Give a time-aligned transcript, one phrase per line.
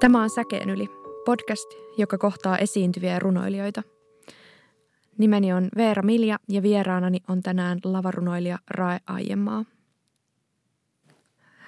[0.00, 0.88] Tämä on Säkeen yli,
[1.24, 3.82] podcast, joka kohtaa esiintyviä runoilijoita.
[5.18, 9.64] Nimeni on Veera Milja ja vieraanani on tänään lavarunoilija Rae Aijemaa.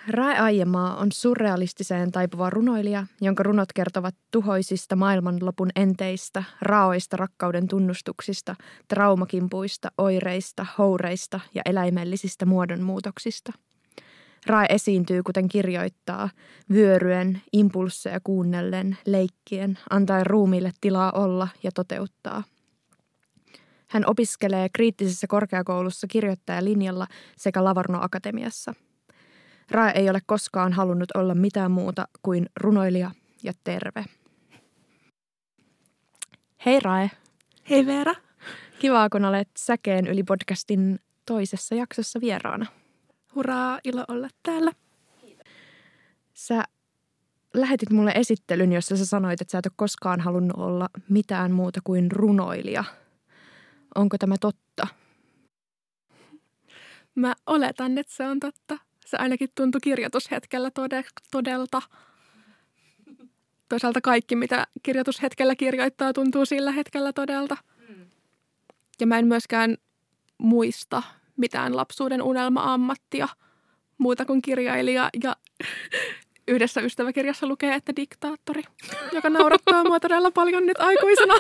[0.09, 8.57] Rae Aijemaa on surrealistiseen taipuva runoilija, jonka runot kertovat tuhoisista maailmanlopun enteistä, raoista rakkauden tunnustuksista,
[8.89, 13.53] traumakimpuista, oireista, houreista ja eläimellisistä muodonmuutoksista–
[14.47, 16.31] Rae esiintyy, kuten kirjoittaa,
[16.73, 22.43] vyöryen, impulsseja kuunnellen, leikkien, antaen ruumiille tilaa olla ja toteuttaa.
[23.89, 28.75] Hän opiskelee kriittisessä korkeakoulussa kirjoittajalinjalla sekä Lavarno Akatemiassa.
[29.71, 33.11] Rae ei ole koskaan halunnut olla mitään muuta kuin runoilija
[33.43, 34.05] ja terve.
[36.65, 37.11] Hei Rae.
[37.71, 38.15] Hei Veera.
[38.79, 42.82] Kiva, kun olet Säkeen yli podcastin toisessa jaksossa vieraana.
[43.35, 44.73] Hurraa, ilo olla täällä.
[46.35, 46.65] Sä
[47.55, 51.81] lähetit mulle esittelyn, jossa sä sanoit, että sä et ole koskaan halunnut olla mitään muuta
[51.85, 52.85] kuin runoilija.
[53.95, 54.87] Onko tämä totta?
[57.15, 58.79] Mä oletan, että se on totta.
[59.07, 61.83] Se ainakin tuntui kirjoitushetkellä tode- todelta.
[63.69, 67.57] Toisaalta kaikki, mitä kirjoitushetkellä kirjoittaa, tuntuu sillä hetkellä todelta.
[69.01, 69.77] Ja mä en myöskään
[70.39, 71.03] muista
[71.37, 73.29] mitään lapsuuden unelma-ammattia
[73.99, 75.37] muuta kuin kirjailija ja
[76.49, 78.63] yhdessä ystäväkirjassa lukee, että diktaattori,
[79.13, 81.35] joka naurattaa mua todella paljon nyt aikuisena.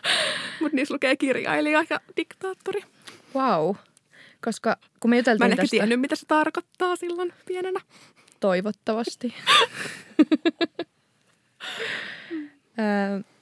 [0.60, 2.80] Mutta niissä lukee kirjailija ja diktaattori.
[3.34, 3.74] Wow.
[4.44, 5.76] Koska kun me juteltiin Mä en ehkä tästä...
[5.76, 7.80] tiennyt, mitä se tarkoittaa silloin pienenä.
[8.40, 9.34] Toivottavasti.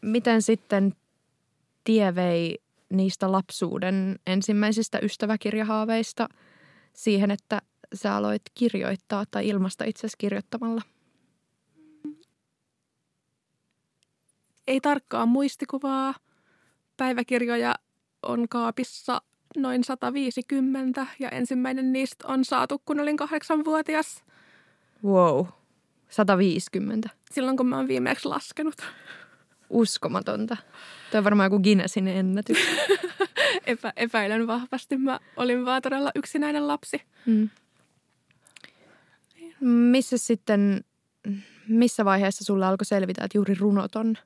[0.00, 0.96] Miten sitten
[1.84, 2.58] tie vei
[2.92, 6.28] niistä lapsuuden ensimmäisistä ystäväkirjahaaveista
[6.92, 7.62] siihen, että
[7.94, 10.82] sä aloit kirjoittaa tai ilmasta itsesi kirjoittamalla?
[14.66, 16.14] Ei tarkkaa muistikuvaa.
[16.96, 17.74] Päiväkirjoja
[18.22, 19.22] on kaapissa
[19.56, 24.24] noin 150 ja ensimmäinen niistä on saatu, kun olin kahdeksanvuotias.
[25.04, 25.46] Wow.
[26.08, 27.08] 150.
[27.30, 28.74] Silloin, kun mä oon viimeksi laskenut.
[29.70, 30.56] Uskomatonta.
[31.10, 32.58] Tuo on varmaan joku Guinnessin ennätys.
[33.66, 34.96] Epä, epäilen vahvasti.
[34.96, 37.02] Mä olin vaan todella yksinäinen lapsi.
[37.26, 37.48] Mm.
[39.60, 40.84] Missä sitten,
[41.68, 44.18] missä vaiheessa sulla alkoi selvitä, että juuri runot on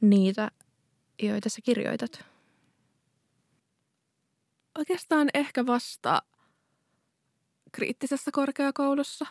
[0.00, 0.50] niitä,
[1.22, 2.24] joita sä kirjoitat?
[4.78, 6.22] Oikeastaan ehkä vasta
[7.72, 9.26] kriittisessä korkeakoulussa.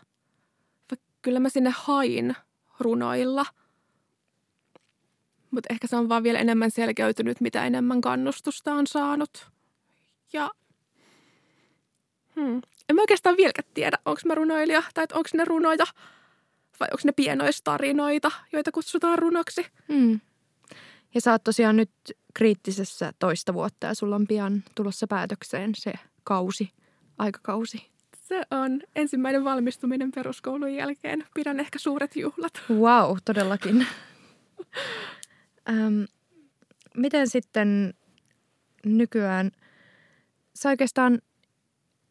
[1.21, 2.35] Kyllä mä sinne hain
[2.79, 3.45] runoilla.
[5.52, 9.47] Mutta ehkä se on vaan vielä enemmän selkeytynyt, mitä enemmän kannustusta on saanut.
[10.34, 10.52] Ja
[12.35, 12.62] hmm.
[12.90, 15.85] en mä oikeastaan vieläkään tiedä, onko mä runoilija tai onko ne runoja
[16.80, 19.66] vai onko ne pienoistarinoita, joita kutsutaan runoksi.
[19.88, 20.19] Mm.
[21.13, 21.91] Ja sä oot tosiaan nyt
[22.34, 25.94] kriittisessä toista vuotta ja sulla on pian tulossa päätökseen se
[26.24, 26.72] kausi,
[27.18, 27.88] aikakausi.
[28.22, 31.25] Se on ensimmäinen valmistuminen peruskoulun jälkeen.
[31.34, 32.53] Pidän ehkä suuret juhlat.
[32.69, 33.85] Wow, todellakin.
[35.69, 36.05] Öm,
[36.97, 37.94] miten sitten
[38.85, 39.51] nykyään,
[40.55, 41.19] sä oikeastaan,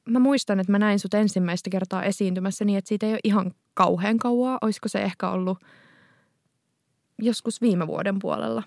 [0.05, 3.55] mä muistan, että mä näin sut ensimmäistä kertaa esiintymässä niin, että siitä ei ole ihan
[3.75, 4.59] kauhean kauaa.
[4.63, 5.59] Olisiko se ehkä ollut
[7.19, 8.63] joskus viime vuoden puolella?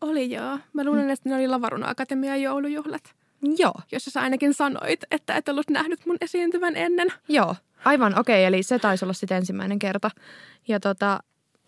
[0.00, 0.58] Oli joo.
[0.72, 3.14] Mä luulen, että ne oli Lavaruna Akatemian joulujuhlat,
[3.58, 7.08] Joo, jossa sä ainakin sanoit, että et ollut nähnyt mun esiintyvän ennen.
[7.28, 7.56] joo.
[7.84, 8.44] Aivan, okei.
[8.44, 10.10] Eli se taisi olla sitten ensimmäinen kerta.
[10.68, 11.20] Ja tota,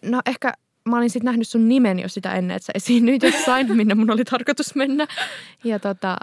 [0.03, 0.53] no ehkä
[0.89, 4.11] mä olin sitten nähnyt sun nimen jo sitä ennen, että sä esiinnyit jossain, minne mun
[4.11, 5.07] oli tarkoitus mennä.
[5.65, 6.17] Ja tota,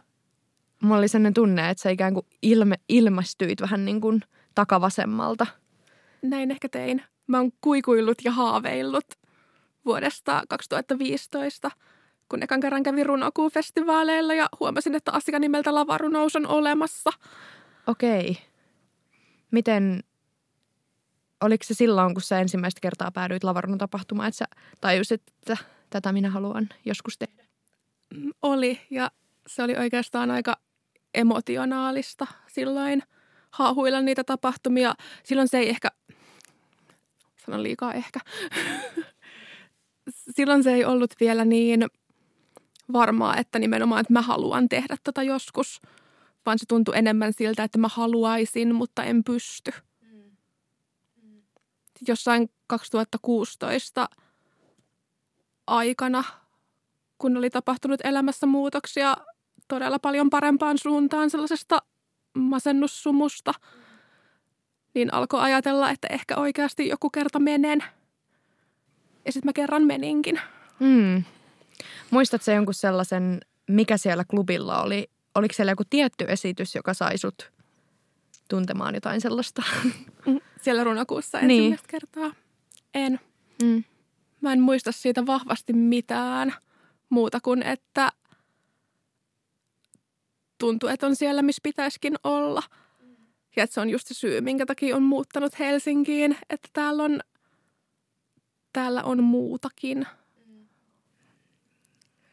[0.81, 4.21] mulla oli sellainen tunne, että sä ikään kuin ilme, ilmestyit vähän niin kuin
[4.55, 5.47] takavasemmalta.
[6.21, 7.01] Näin ehkä tein.
[7.27, 9.05] Mä oon kuikuillut ja haaveillut
[9.85, 11.71] vuodesta 2015,
[12.29, 17.09] kun ekan kerran kävin runokuufestivaaleilla ja huomasin, että asia nimeltä Lavarunous on olemassa.
[17.87, 18.37] Okei.
[19.51, 20.03] Miten,
[21.41, 24.45] oliko se silloin, kun sä ensimmäistä kertaa päädyit Lavarnon tapahtumaan, että sä
[24.81, 25.57] tajusit, että
[25.89, 27.45] tätä minä haluan joskus tehdä?
[28.41, 29.11] Oli ja
[29.47, 30.57] se oli oikeastaan aika
[31.13, 33.03] emotionaalista silloin
[33.51, 34.95] haahuilla niitä tapahtumia.
[35.23, 35.91] Silloin se ei ehkä,
[37.45, 38.19] sanon liikaa ehkä,
[40.35, 41.85] silloin se ei ollut vielä niin
[42.93, 45.81] varmaa, että nimenomaan, että mä haluan tehdä tätä joskus,
[46.45, 49.71] vaan se tuntui enemmän siltä, että mä haluaisin, mutta en pysty.
[52.07, 54.09] Jossain 2016
[55.67, 56.23] aikana,
[57.17, 59.17] kun oli tapahtunut elämässä muutoksia
[59.67, 61.81] todella paljon parempaan suuntaan sellaisesta
[62.33, 63.53] masennussumusta,
[64.93, 67.83] niin alkoi ajatella, että ehkä oikeasti joku kerta menen.
[69.25, 70.39] Ja sitten mä kerran meninkin.
[70.79, 71.23] Mm.
[72.11, 75.09] Muistatko jonkun sellaisen, mikä siellä klubilla oli?
[75.35, 77.51] Oliko siellä joku tietty esitys, joka sai sut
[78.49, 79.63] tuntemaan jotain sellaista?
[80.25, 81.51] Mm, siellä runokuussa Niin.
[81.51, 82.33] ensimmäistä kertaa.
[82.93, 83.19] En.
[83.63, 83.83] Mm.
[84.41, 86.53] Mä en muista siitä vahvasti mitään
[87.09, 88.11] muuta kuin, että
[90.57, 92.63] tuntuu, että on siellä, missä pitäisikin olla.
[93.55, 97.19] Ja että se on just se syy, minkä takia on muuttanut Helsinkiin, että täällä on,
[98.73, 100.07] täällä on muutakin.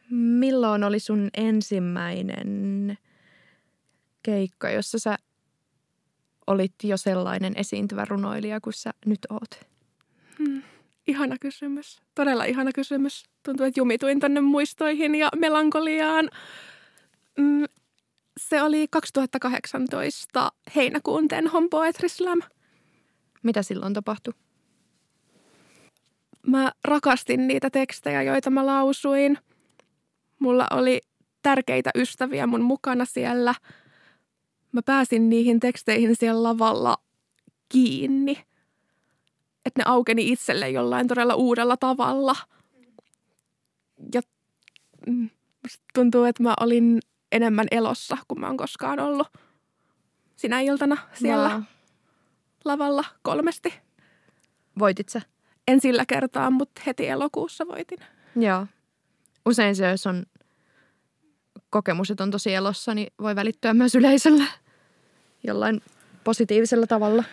[0.09, 2.97] Milloin oli sun ensimmäinen
[4.23, 5.17] keikka, jossa sä
[6.47, 9.73] olit jo sellainen esiintyvä runoilija kuin sä nyt oot?
[11.07, 12.01] Ihana kysymys.
[12.15, 13.23] Todella ihana kysymys.
[13.43, 16.29] Tuntuu, että jumituin tonne muistoihin ja melankoliaan.
[17.37, 17.65] Mm,
[18.39, 22.39] se oli 2018 heinäkuun Tenhon Poetry Slam.
[23.43, 24.33] Mitä silloin tapahtui?
[26.47, 29.37] Mä rakastin niitä tekstejä, joita mä lausuin.
[30.39, 31.01] Mulla oli
[31.41, 33.55] tärkeitä ystäviä mun mukana siellä.
[34.73, 36.97] Mä pääsin niihin teksteihin siellä lavalla
[37.69, 38.37] kiinni.
[39.65, 42.35] Että ne aukeni itselle jollain todella uudella tavalla.
[44.13, 44.21] Ja
[45.07, 45.29] mm,
[45.93, 46.99] tuntuu, että mä olin
[47.31, 49.27] enemmän elossa kuin mä oon koskaan ollut
[50.35, 51.61] sinä iltana siellä Vau.
[52.65, 53.73] lavalla kolmesti.
[54.79, 55.21] Voitit sä?
[55.67, 57.99] En sillä kertaa, mutta heti elokuussa voitin.
[58.35, 58.67] Joo.
[59.45, 60.25] Usein se, jos on
[61.69, 64.43] kokemus, että on tosi elossa, niin voi välittyä myös yleisölle
[65.43, 65.81] jollain
[66.23, 67.23] positiivisella tavalla.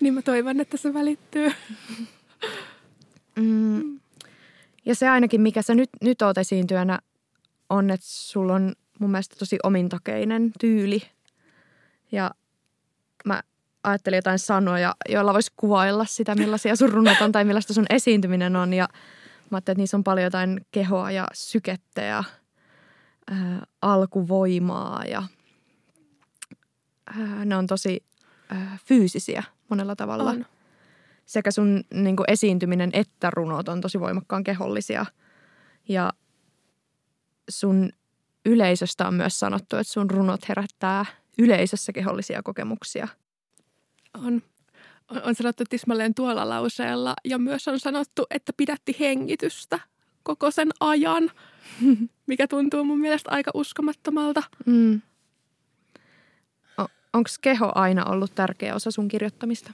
[0.00, 1.52] Niin mä toivon, että se välittyy.
[3.36, 4.00] Mm.
[4.84, 6.98] Ja se ainakin, mikä sä nyt, nyt oot esiintyjänä,
[7.70, 11.02] on, että sulla on mun mielestä tosi omintakeinen tyyli.
[12.12, 12.30] Ja
[13.24, 13.42] mä
[13.84, 18.56] ajattelin jotain sanoja, joilla voisi kuvailla sitä, millaisia sun runot on tai millaista sun esiintyminen
[18.56, 18.72] on.
[18.72, 18.88] Ja
[19.50, 22.24] mä ajattelin, että niissä on paljon jotain kehoa ja sykettä ja
[23.30, 25.22] ää, alkuvoimaa ja
[27.18, 28.04] ää, ne on tosi
[28.48, 30.46] ää, fyysisiä monella tavalla On.
[31.26, 35.06] sekä sun niin kuin esiintyminen että runot on tosi voimakkaan kehollisia.
[35.88, 36.12] Ja
[37.50, 37.90] sun
[38.46, 41.04] yleisöstä on myös sanottu, että sun runot herättää
[41.38, 43.08] yleisössä kehollisia kokemuksia.
[44.14, 44.42] On,
[45.10, 49.80] on, on sanottu tismalleen tuolla lauseella ja myös on sanottu, että pidätti hengitystä
[50.22, 51.30] koko sen ajan,
[52.26, 54.42] mikä tuntuu mun mielestä aika uskomattomalta.
[54.66, 55.00] Mm.
[57.12, 59.72] Onko keho aina ollut tärkeä osa sun kirjoittamista?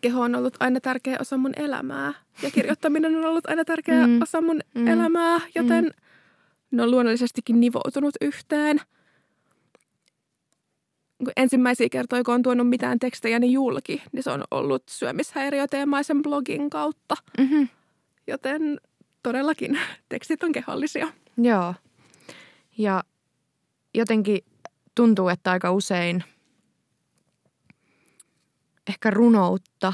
[0.00, 2.12] Keho on ollut aina tärkeä osa mun elämää
[2.42, 4.22] ja kirjoittaminen on ollut aina tärkeä Mm.
[4.22, 4.86] osa mun Mm.
[4.88, 5.90] elämää, joten
[6.70, 8.80] ne on luonnollisestikin nivoutunut yhteen.
[11.18, 16.70] Kun ensimmäisiä kertoja, kun on tuonut mitään tekstejäni julki, niin se on ollut syömishäiriöteemaisen blogin
[16.70, 17.14] kautta.
[17.38, 17.68] Mm-hmm.
[18.26, 18.80] Joten
[19.22, 19.78] todellakin
[20.08, 21.08] tekstit on kehollisia.
[21.36, 21.74] Joo.
[22.78, 23.04] Ja
[23.94, 24.38] jotenkin
[24.94, 26.24] tuntuu, että aika usein
[28.90, 29.92] ehkä runoutta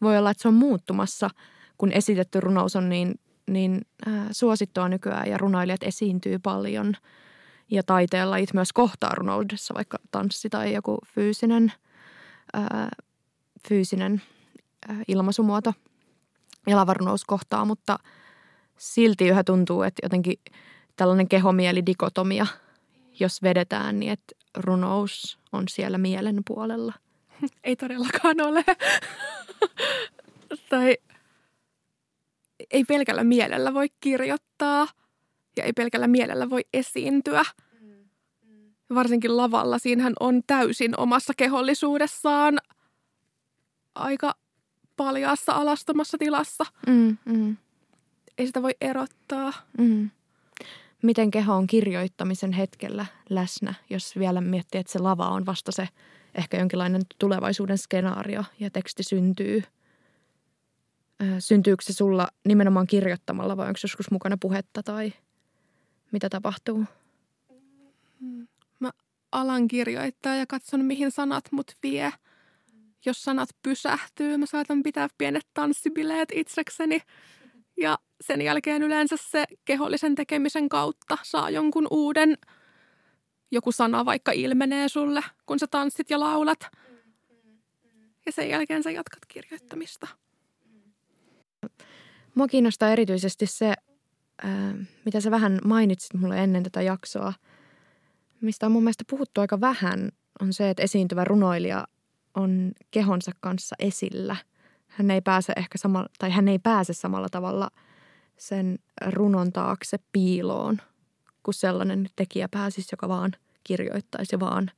[0.00, 1.30] voi olla, että se on muuttumassa,
[1.78, 6.94] kun esitetty runous on niin, niin äh, suosittua nykyään ja runoilijat esiintyy paljon.
[7.70, 11.72] Ja taiteenlajit myös kohtaa runoudessa, vaikka tanssi tai joku fyysinen,
[12.56, 12.88] äh,
[13.68, 14.22] fyysinen
[14.90, 15.74] äh, ilmaisumuoto.
[16.66, 17.98] Ja lavarunous kohtaa, mutta
[18.78, 20.38] silti yhä tuntuu, että jotenkin
[20.96, 22.46] tällainen kehomielidikotomia,
[23.20, 26.92] jos vedetään, niin että runous on siellä mielen puolella.
[27.64, 28.64] Ei todellakaan ole.
[30.70, 30.96] tai
[32.70, 34.88] ei pelkällä mielellä voi kirjoittaa
[35.56, 37.44] ja ei pelkällä mielellä voi esiintyä.
[38.94, 42.58] Varsinkin lavalla siinähän on täysin omassa kehollisuudessaan
[43.94, 44.34] aika
[44.96, 46.64] paljaassa alastomassa tilassa.
[46.86, 47.56] Mm, mm,
[48.38, 49.52] Ei sitä voi erottaa.
[49.78, 50.10] mm.
[51.02, 55.88] Miten keho on kirjoittamisen hetkellä läsnä, jos vielä miettii, että se lava on vasta se
[56.38, 59.62] ehkä jonkinlainen tulevaisuuden skenaario ja teksti syntyy.
[61.38, 65.12] Syntyykö se sulla nimenomaan kirjoittamalla vai onko joskus mukana puhetta tai
[66.12, 66.84] mitä tapahtuu?
[69.32, 72.12] Alan kirjoittaa ja katson, mihin sanat mut vie.
[73.06, 77.00] Jos sanat pysähtyy, mä saatan pitää pienet tanssibileet itsekseni.
[77.76, 82.38] Ja sen jälkeen yleensä se kehollisen tekemisen kautta saa jonkun uuden,
[83.50, 86.60] joku sana vaikka ilmenee sulle, kun sä tanssit ja laulat.
[88.26, 90.08] Ja sen jälkeen sä jatkat kirjoittamista.
[92.34, 93.74] Mua kiinnostaa erityisesti se,
[94.42, 94.74] ää,
[95.04, 97.32] mitä sä vähän mainitsit mulle ennen tätä jaksoa,
[98.40, 100.08] mistä on mun mielestä puhuttu aika vähän,
[100.40, 101.86] on se, että esiintyvä runoilija
[102.34, 104.36] on kehonsa kanssa esillä.
[104.86, 107.70] Hän ei pääse ehkä samalla, tai hän ei pääse samalla tavalla
[108.36, 110.78] sen runon taakse piiloon,
[111.48, 113.32] kun sellainen tekijä pääsisi, joka vaan
[113.64, 114.70] kirjoittaisi vaan,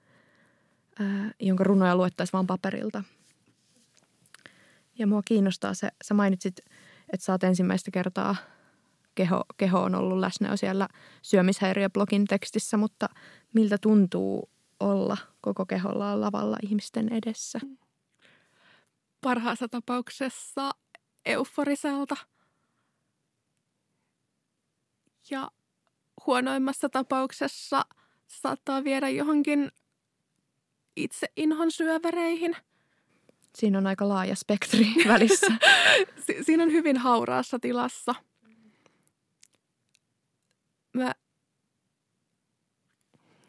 [1.01, 3.05] ää, jonka runoja luettaisiin vaan paperilta.
[4.99, 6.57] Ja mua kiinnostaa se, sä mainitsit,
[7.13, 8.37] että sä oot ensimmäistä kertaa
[9.15, 10.89] keho, keho on ollut läsnä jo siellä
[11.23, 13.09] syömishäiriöblogin tekstissä, mutta
[13.55, 14.51] miltä tuntuu
[14.81, 17.61] olla koko keholla lavalla ihmisten edessä?
[19.21, 20.71] Parhaassa tapauksessa
[21.25, 22.17] euforiselta–
[25.31, 25.51] ja
[26.27, 27.85] huonoimmassa tapauksessa
[28.27, 29.73] saattaa viedä johonkin
[30.97, 32.57] itse inhon syövereihin.
[33.55, 35.47] Siinä on aika laaja spektri välissä.
[36.27, 38.15] si- siinä on hyvin hauraassa tilassa.
[40.93, 41.15] Mä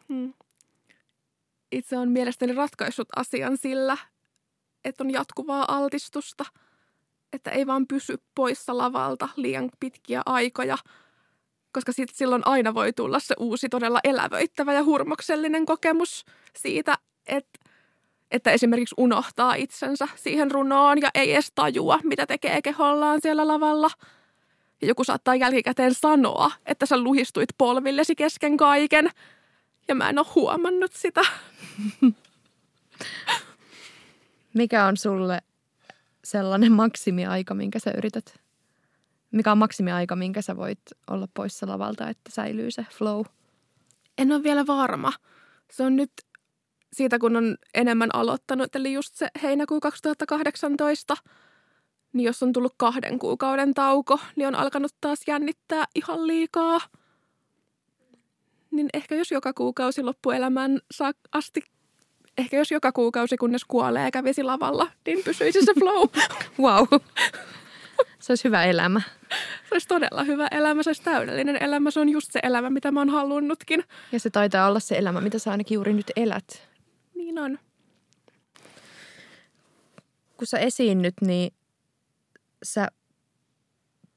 [0.08, 0.34] hmm.
[1.72, 3.98] itse on mielestäni ratkaissut asian sillä,
[4.84, 6.44] että on jatkuvaa altistusta,
[7.32, 10.78] että ei vaan pysy poissa lavalta liian pitkiä aikoja–
[11.72, 16.24] koska sit silloin aina voi tulla se uusi todella elävöittävä ja hurmoksellinen kokemus
[16.56, 17.58] siitä, että,
[18.30, 23.90] että esimerkiksi unohtaa itsensä siihen runoon ja ei edes tajua, mitä tekee kehollaan siellä lavalla.
[24.80, 29.10] Ja joku saattaa jälkikäteen sanoa, että sä luhistuit polvillesi kesken kaiken
[29.88, 31.20] ja mä en ole huomannut sitä.
[34.54, 35.42] Mikä on sulle
[36.24, 38.41] sellainen maksimiaika, minkä sä yrität
[39.32, 43.24] mikä on maksimiaika, minkä sä voit olla poissa lavalta, että säilyy se flow?
[44.18, 45.12] En ole vielä varma.
[45.70, 46.12] Se on nyt
[46.92, 51.16] siitä, kun on enemmän aloittanut, eli just se heinäkuu 2018,
[52.12, 56.80] niin jos on tullut kahden kuukauden tauko, niin on alkanut taas jännittää ihan liikaa.
[58.70, 60.80] Niin ehkä jos joka kuukausi loppuelämän
[61.32, 61.62] asti,
[62.38, 66.08] ehkä jos joka kuukausi kunnes kuolee kävisi lavalla, niin pysyisi se flow.
[66.64, 66.86] wow.
[68.18, 69.00] Se olisi hyvä elämä.
[69.68, 71.90] Se olisi todella hyvä elämä, se olisi täydellinen elämä.
[71.90, 73.84] Se on just se elämä, mitä mä oon halunnutkin.
[74.12, 76.68] Ja se taitaa olla se elämä, mitä sä ainakin juuri nyt elät.
[77.14, 77.58] Niin on.
[80.36, 81.54] Kun sä esiinnyt, niin
[82.62, 82.88] sä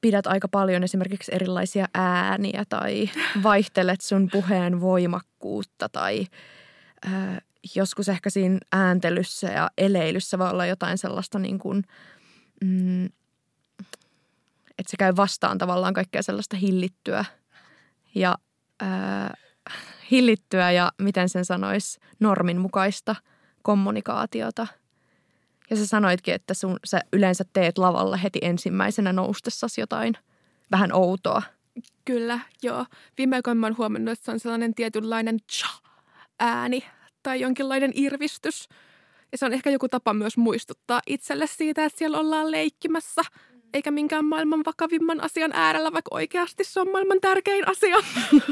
[0.00, 3.10] pidät aika paljon esimerkiksi erilaisia ääniä tai
[3.42, 6.26] vaihtelet sun puheen voimakkuutta tai
[7.06, 7.38] äh,
[7.74, 11.82] joskus ehkä siinä ääntelyssä ja eleilyssä voi olla jotain sellaista niin kuin,
[12.64, 13.08] mm,
[14.78, 17.24] että se käy vastaan tavallaan kaikkea sellaista hillittyä
[18.14, 18.38] ja
[18.80, 19.34] ää,
[20.10, 23.16] hillittyä ja miten sen sanoisi normin mukaista
[23.62, 24.66] kommunikaatiota.
[25.70, 30.14] Ja sä sanoitkin, että sun, sä yleensä teet lavalla heti ensimmäisenä noustessasi jotain
[30.70, 31.42] vähän outoa.
[32.04, 32.86] Kyllä, joo.
[33.18, 35.38] Viime aikoina mä oon huomannut, että se on sellainen tietynlainen
[36.40, 36.84] ääni
[37.22, 38.68] tai jonkinlainen irvistys.
[39.32, 43.22] Ja se on ehkä joku tapa myös muistuttaa itselle siitä, että siellä ollaan leikkimässä–
[43.76, 47.96] eikä minkään maailman vakavimman asian äärellä, vaikka oikeasti se on maailman tärkein asia.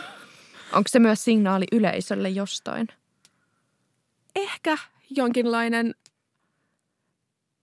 [0.76, 2.88] Onko se myös signaali yleisölle jostain?
[4.36, 4.78] Ehkä
[5.10, 5.94] jonkinlainen,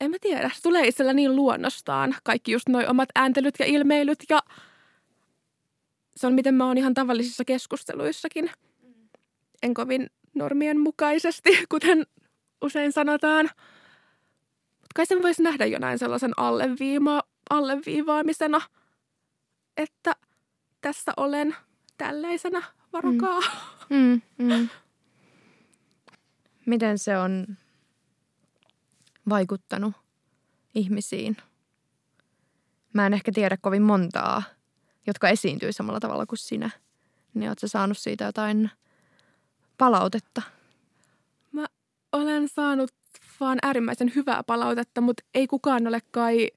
[0.01, 2.15] en mä tiedä, se tulee itsellä niin luonnostaan.
[2.24, 4.39] Kaikki just noi omat ääntelyt ja ilmeilyt ja
[6.15, 8.50] se on miten mä oon ihan tavallisissa keskusteluissakin.
[9.63, 12.06] En kovin normien mukaisesti, kuten
[12.62, 13.46] usein sanotaan.
[14.72, 18.62] Mutta kai sen voisi nähdä jonain sellaisen alleviima, alleviivaamisena,
[19.77, 20.15] että
[20.81, 21.55] tässä olen
[21.98, 23.39] tällaisena, varokaa.
[23.39, 23.46] Mm.
[23.91, 24.70] Mm, mm.
[26.65, 27.58] Miten se on
[29.29, 29.93] vaikuttanut
[30.75, 31.38] ihmisiin?
[32.93, 34.43] Mä en ehkä tiedä kovin montaa,
[35.08, 36.70] jotka esiintyy samalla tavalla kuin sinä.
[37.34, 38.72] Niin ootko saanut siitä jotain
[39.77, 40.41] palautetta?
[41.51, 41.65] Mä
[42.12, 42.91] olen saanut
[43.39, 46.48] vaan äärimmäisen hyvää palautetta, mutta ei kukaan ole kai–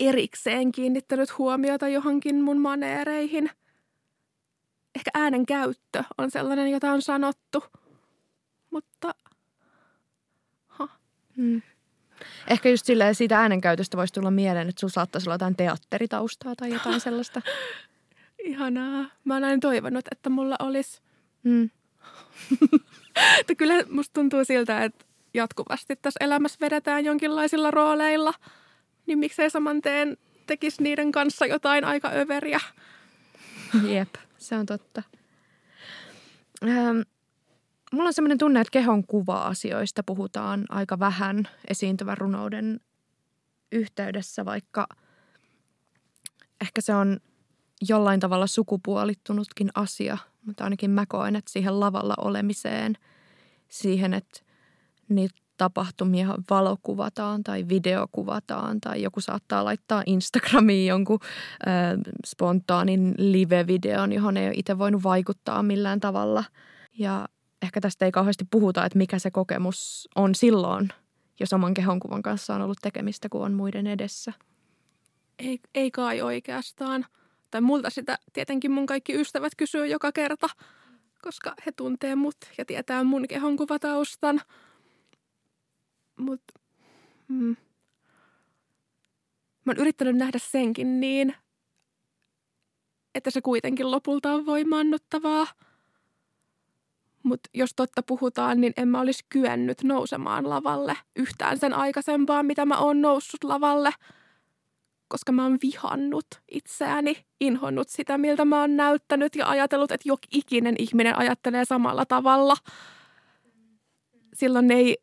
[0.00, 3.50] erikseen kiinnittänyt huomiota johonkin mun maneereihin.
[4.94, 7.64] Ehkä äänen käyttö on sellainen, jota on sanottu,
[8.70, 9.14] mutta...
[10.66, 10.88] Ha.
[11.36, 11.62] Hmm.
[12.50, 16.72] Ehkä just silleen siitä äänenkäytöstä voisi tulla mieleen, että sulla saattaisi olla jotain teatteritaustaa tai
[16.72, 17.42] jotain sellaista.
[18.44, 19.04] Ihanaa.
[19.24, 21.00] Mä oon aina toivonut, että mulla olisi.
[23.40, 28.32] Että kyllä musta tuntuu siltä, että jatkuvasti tässä elämässä vedetään jonkinlaisilla rooleilla–
[29.06, 32.60] niin miksei saman teen tekisi niiden kanssa jotain aika överiä.
[33.88, 35.02] Jep, se on totta.
[36.64, 37.00] Ähm,
[37.92, 42.80] mulla on sellainen tunne, että kehon kuva-asioista puhutaan aika vähän esiintyvän runouden
[43.72, 44.86] yhteydessä, vaikka
[46.60, 47.20] ehkä se on
[47.88, 52.98] jollain tavalla sukupuolittunutkin asia, mutta ainakin mä koen, että siihen lavalla olemiseen,
[53.68, 54.40] siihen, että
[55.08, 61.66] niitä tapahtumia valokuvataan tai videokuvataan tai joku saattaa laittaa Instagramiin jonkun ö,
[62.26, 66.44] spontaanin live-videon, johon ei ole itse voinut vaikuttaa millään tavalla.
[66.98, 67.28] Ja
[67.62, 70.88] ehkä tästä ei kauheasti puhuta, että mikä se kokemus on silloin,
[71.40, 74.32] jos oman kehonkuvan kanssa on ollut tekemistä, kun on muiden edessä.
[75.38, 77.06] Ei, ei kai oikeastaan.
[77.50, 80.48] Tai multa sitä tietenkin mun kaikki ystävät kysyy joka kerta,
[81.22, 84.40] koska he tuntee mut ja tietää mun kehonkuvataustan.
[86.16, 86.54] Mutta
[87.28, 87.56] mm,
[89.64, 91.34] mä oon yrittänyt nähdä senkin niin,
[93.14, 95.46] että se kuitenkin lopulta on voimaannuttavaa.
[97.22, 102.66] Mutta jos totta puhutaan, niin en mä olisi kyennyt nousemaan lavalle yhtään sen aikaisempaa, mitä
[102.66, 103.90] mä oon noussut lavalle–
[105.08, 110.38] koska mä oon vihannut itseäni, inhonnut sitä, miltä mä oon näyttänyt ja ajatellut, että jokin
[110.38, 112.56] ikinen ihminen ajattelee samalla tavalla.
[114.34, 114.96] Silloin ei,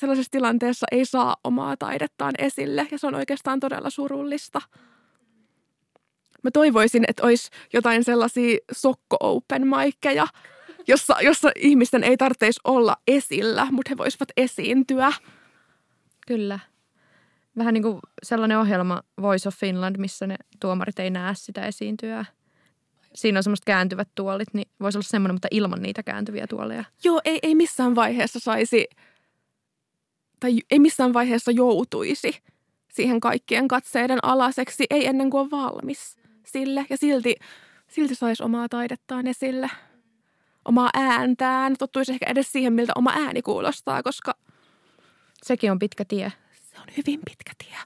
[0.00, 4.60] sellaisessa tilanteessa ei saa omaa taidettaan esille ja se on oikeastaan todella surullista.
[6.42, 10.26] Mä toivoisin, että olisi jotain sellaisia sokko open miceja,
[10.86, 15.12] jossa, jossa ihmisten ei tarvitsisi olla esillä, mutta he voisivat esiintyä.
[16.26, 16.58] Kyllä
[17.56, 22.24] vähän niin kuin sellainen ohjelma Voice of Finland, missä ne tuomarit ei näe sitä esiintyä.
[23.14, 26.84] Siinä on semmoista kääntyvät tuolit, niin voisi olla semmoinen, mutta ilman niitä kääntyviä tuoleja.
[27.04, 28.86] Joo, ei, ei missään vaiheessa saisi,
[30.40, 32.42] tai ei missään vaiheessa joutuisi
[32.92, 36.16] siihen kaikkien katseiden alaseksi, ei ennen kuin on valmis
[36.46, 36.86] sille.
[36.90, 37.36] Ja silti,
[37.88, 39.70] silti saisi omaa taidettaan esille,
[40.64, 41.76] omaa ääntään.
[41.78, 44.34] Tottuisi ehkä edes siihen, miltä oma ääni kuulostaa, koska...
[45.42, 46.32] Sekin on pitkä tie
[46.80, 47.76] on hyvin pitkä tie.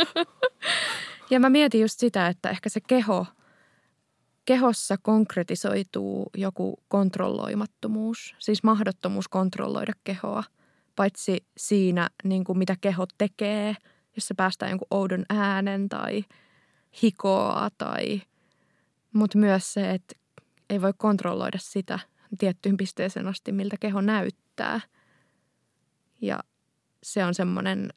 [1.30, 3.26] ja mä mietin just sitä, että ehkä se keho,
[4.44, 10.44] kehossa konkretisoituu joku kontrolloimattomuus, siis mahdottomuus kontrolloida kehoa,
[10.96, 13.76] paitsi siinä, niin kuin mitä keho tekee,
[14.16, 16.24] jos se päästää jonkun oudon äänen tai
[17.02, 18.22] hikoa tai,
[19.12, 20.14] mutta myös se, että
[20.70, 21.98] ei voi kontrolloida sitä
[22.38, 24.80] tiettyyn pisteeseen asti, miltä keho näyttää.
[26.20, 26.40] Ja
[27.02, 27.92] se on semmoinen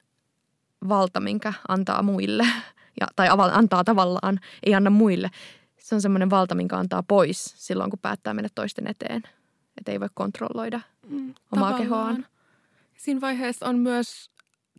[0.89, 2.43] valta, minkä antaa muille,
[3.01, 5.29] ja, tai antaa tavallaan, ei anna muille.
[5.79, 9.23] Se on semmoinen valta, minkä antaa pois silloin, kun päättää mennä toisten eteen.
[9.77, 11.81] Että ei voi kontrolloida mm, omaa tavallaan.
[11.81, 12.25] kehoaan.
[13.03, 14.31] Siinä vaiheessa on myös,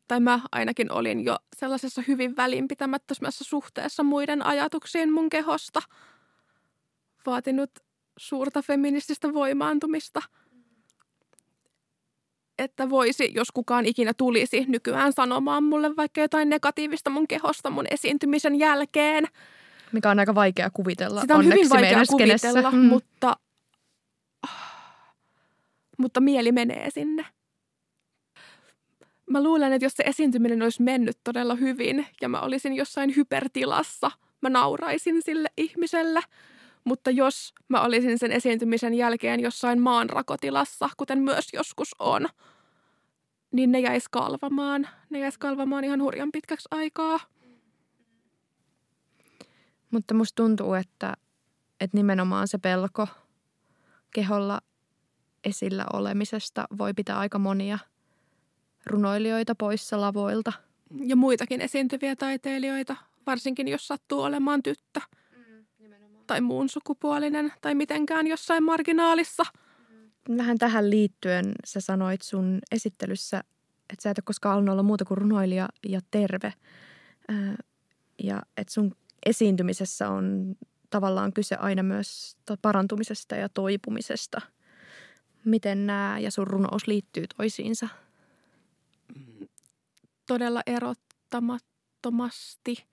[0.09, 5.83] tai mä ainakin olin jo sellaisessa hyvin välinpitämättömässä suhteessa muiden ajatuksiin mun kehosta.
[7.27, 7.71] Vaatinut
[8.19, 10.23] suurta feminististä voimaantumista–
[12.59, 17.87] että voisi, jos kukaan ikinä tulisi nykyään sanomaan mulle vaikka jotain negatiivista mun kehosta mun
[17.91, 19.25] esiintymisen jälkeen.
[19.93, 21.21] Mikä on aika vaikea kuvitella.
[21.21, 22.79] Sitä on hyvin vaikea kuvitella, mm.
[22.79, 23.37] mutta,
[25.99, 27.34] mutta mieli menee sinne.
[29.31, 34.11] Mä luulen, että jos se esiintyminen olisi mennyt todella hyvin ja mä olisin jossain hypertilassa,
[34.41, 36.21] mä nauraisin sille ihmiselle.
[36.85, 42.27] Mutta jos mä olisin sen esiintymisen jälkeen jossain maanrakotilassa, kuten myös joskus on,
[43.53, 44.89] niin ne jäisi kalvamaan.
[45.11, 47.21] Ne jäisi kalvamaan ihan hurjan pitkäksi aikaa.
[49.91, 51.15] Mutta musta tuntuu, että,
[51.81, 53.09] että nimenomaan se pelko
[54.15, 54.61] keholla
[55.45, 57.79] esillä olemisesta voi pitää aika monia
[58.87, 60.53] runoilijoita poissa lavoilta.
[61.07, 65.01] Ja muitakin esiintyviä taiteilijoita, varsinkin jos sattuu olemaan tyttö
[66.27, 69.43] tai muun sukupuolinen tai mitenkään jossain marginaalissa.
[70.37, 73.45] Vähän tähän liittyen sä sanoit sun esittelyssä,
[73.91, 76.53] että sä et ole koskaan halunnut olla muuta kuin runoilija ja terve.
[78.23, 80.57] Ja että sun esiintymisessä on
[80.91, 84.41] tavallaan kyse aina myös parantumisesta ja toipumisesta.
[85.45, 87.89] Miten nämä ja sun runous liittyy toisiinsa?
[90.27, 92.77] Todella erottamattomasti–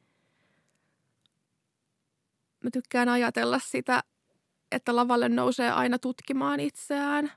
[2.63, 4.03] mä tykkään ajatella sitä,
[4.71, 7.31] että lavalle nousee aina tutkimaan itseään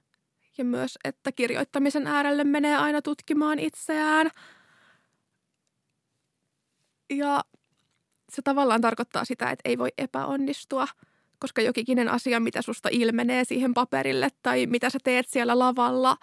[0.59, 4.31] ja myös, että kirjoittamisen äärelle menee aina tutkimaan itseään.
[7.11, 7.45] Ja
[8.29, 10.89] se tavallaan tarkoittaa sitä, että ei voi epäonnistua,
[11.39, 16.17] koska jokikinen asia, mitä susta ilmenee siihen paperille tai mitä sä teet siellä lavalla,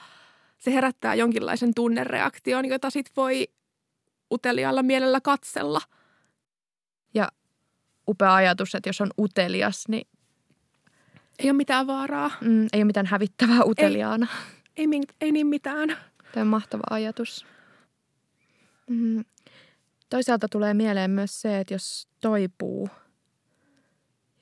[0.57, 3.47] se herättää jonkinlaisen tunnereaktion, jota sit voi
[4.31, 5.81] utelialla mielellä katsella.
[7.13, 7.31] Ja
[8.07, 10.07] upea ajatus, että jos on utelias, niin...
[11.39, 12.31] Ei ole mitään vaaraa.
[12.41, 14.27] Mm, ei ole mitään hävittävää uteliaana.
[14.77, 15.97] Ei, ei, ei niin mitään.
[16.33, 17.45] Tämä on mahtava ajatus.
[18.89, 19.25] Mm.
[20.09, 22.89] Toisaalta tulee mieleen myös se, että jos toipuu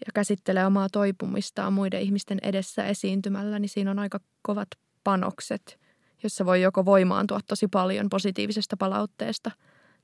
[0.06, 4.68] ja käsittelee omaa toipumistaan muiden ihmisten edessä esiintymällä, niin siinä on aika kovat
[5.04, 5.80] panokset
[6.24, 9.52] jossa voi joko voimaantua tosi paljon positiivisesta palautteesta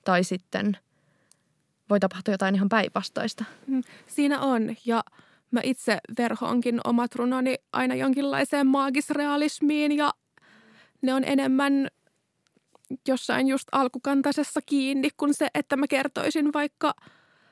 [0.05, 0.77] tai sitten
[1.89, 3.45] voi tapahtua jotain ihan päinvastaista.
[3.67, 5.03] Mm, siinä on ja
[5.51, 10.13] mä itse verhoonkin omat runoni aina jonkinlaiseen maagisrealismiin ja
[11.01, 11.87] ne on enemmän
[13.07, 16.93] jossain just alkukantaisessa kiinni kuin se, että mä kertoisin vaikka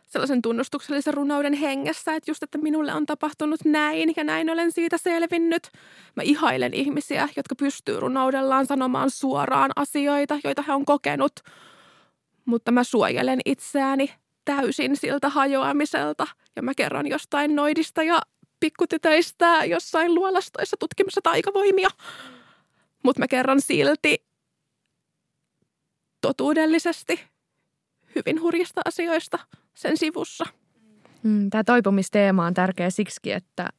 [0.08, 4.98] sellaisen tunnustuksellisen runouden hengessä, että just, että minulle on tapahtunut näin ja näin olen siitä
[4.98, 5.72] selvinnyt.
[6.16, 11.34] Mä ihailen ihmisiä, jotka pystyy runoudellaan sanomaan suoraan asioita, joita he on kokenut,
[12.46, 14.14] mutta mä suojelen itseäni
[14.46, 18.22] täysin siltä hajoamiselta ja mä kerron jostain noidista ja
[18.60, 21.90] pikkutytöistä jossain luolastoissa tutkimassa taikavoimia.
[23.04, 24.26] Mutta mä kerron silti
[26.22, 27.20] totuudellisesti
[28.16, 29.40] hyvin hurjista asioista
[29.74, 30.46] sen sivussa.
[31.24, 33.70] Mm, Tämä toipumisteema on tärkeä siksi, että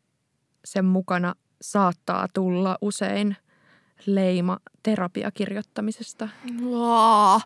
[0.64, 3.36] sen mukana saattaa tulla usein
[4.06, 6.28] leima terapiakirjoittamisesta,
[6.70, 7.40] Vaa.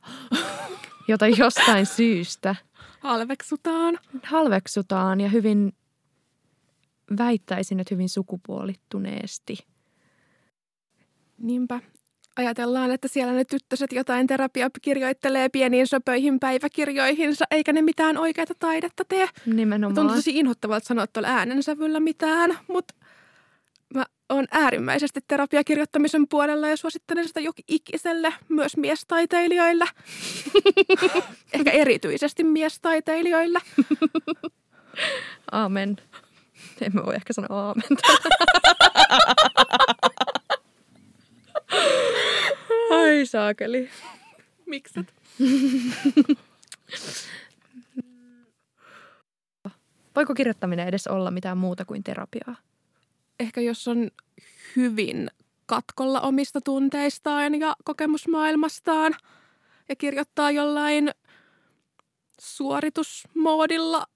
[1.08, 2.56] Jota jostain syystä
[3.00, 3.98] Halveksutaan.
[4.22, 5.72] halveksutaan ja hyvin
[7.18, 9.58] väittäisin, että hyvin sukupuolittuneesti.
[11.38, 11.80] Niinpä.
[12.36, 18.46] Ajatellaan, että siellä ne tyttöset jotain terapiaa kirjoittelee pieniin söpöihin päiväkirjoihinsa, eikä ne mitään oikeaa
[18.58, 19.28] taidetta tee.
[19.46, 19.94] Nimenomaan.
[19.94, 22.94] Tuntuu tosi inhottavalta sanoa tuolla äänensävyllä mitään, mutta
[24.28, 29.84] oon äärimmäisesti terapiakirjoittamisen puolella ja suosittelen sitä jokin ikiselle, myös miestaiteilijoille.
[31.52, 33.58] Ehkä erityisesti miestaiteilijoille.
[35.52, 35.96] Aamen.
[36.80, 37.84] Emme voi ehkä sanoa aamen.
[42.90, 43.90] Ai saakeli.
[44.66, 45.14] Mikset?
[50.16, 52.56] Voiko kirjoittaminen edes olla mitään muuta kuin terapiaa?
[53.40, 54.10] Ehkä jos on
[54.76, 55.30] hyvin
[55.66, 59.14] katkolla omista tunteistaan ja kokemusmaailmastaan
[59.88, 61.10] ja kirjoittaa jollain
[62.40, 64.06] suoritusmoodilla.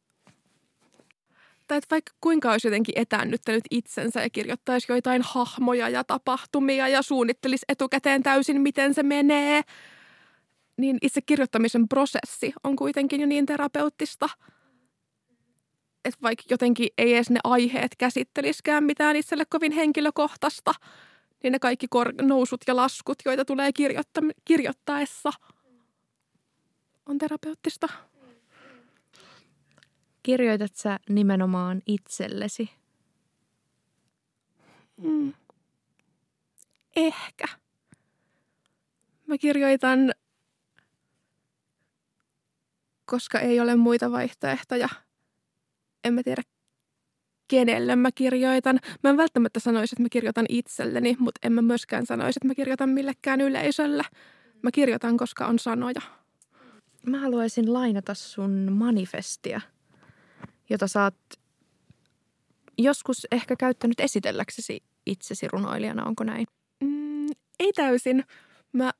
[1.69, 7.03] Tai että vaikka kuinka olisi jotenkin etäännyttänyt itsensä ja kirjoittaisi joitain hahmoja ja tapahtumia ja
[7.03, 9.63] suunnittelisi etukäteen täysin, miten se menee,
[10.77, 14.29] niin itse kirjoittamisen prosessi on kuitenkin jo niin terapeuttista,
[16.05, 20.75] että vaikka jotenkin ei edes ne aiheet käsitteliskään mitään itselle kovin henkilökohtaista,
[21.43, 25.31] niin ne kaikki kor- nousut ja laskut, joita tulee kirjoitta- kirjoittaessa,
[27.07, 27.89] on terapeuttista.
[30.23, 32.71] Kirjoitat sä nimenomaan itsellesi?
[35.03, 35.33] Mm.
[36.97, 37.45] Ehkä.
[39.27, 40.13] Mä kirjoitan,
[43.05, 44.89] koska ei ole muita vaihtoehtoja.
[46.05, 46.43] En mä tiedä,
[47.49, 48.81] kenelle mä kirjoitan.
[49.03, 52.55] Mä en välttämättä sanoisi, että mä kirjoitan itselleni, mutta en mä myöskään sanoisi, että mä
[52.55, 54.03] kirjoitan millekään yleisölle.
[54.63, 56.01] Mä kirjoitan, koska on sanoja.
[57.07, 59.61] Mä haluaisin lainata sun manifestia,
[60.71, 61.15] jota sä oot
[62.79, 66.47] joskus ehkä käyttänyt esitelläksesi itsesi runoilijana, onko näin?
[66.85, 67.27] Mm,
[67.61, 68.25] ei täysin.
[68.73, 68.91] Mä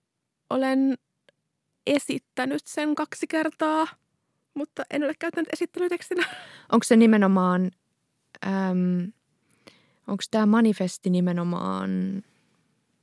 [0.51, 0.95] olen
[1.87, 3.87] esittänyt sen kaksi kertaa,
[4.55, 6.27] mutta en ole käyttänyt esittelytekstinä.
[6.73, 7.71] Onko se nimenomaan,
[8.47, 9.13] äm,
[10.07, 12.23] onko tämä manifesti nimenomaan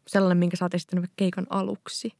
[0.07, 2.11] sellainen, minkä sä oot esittänyt keikan aluksi?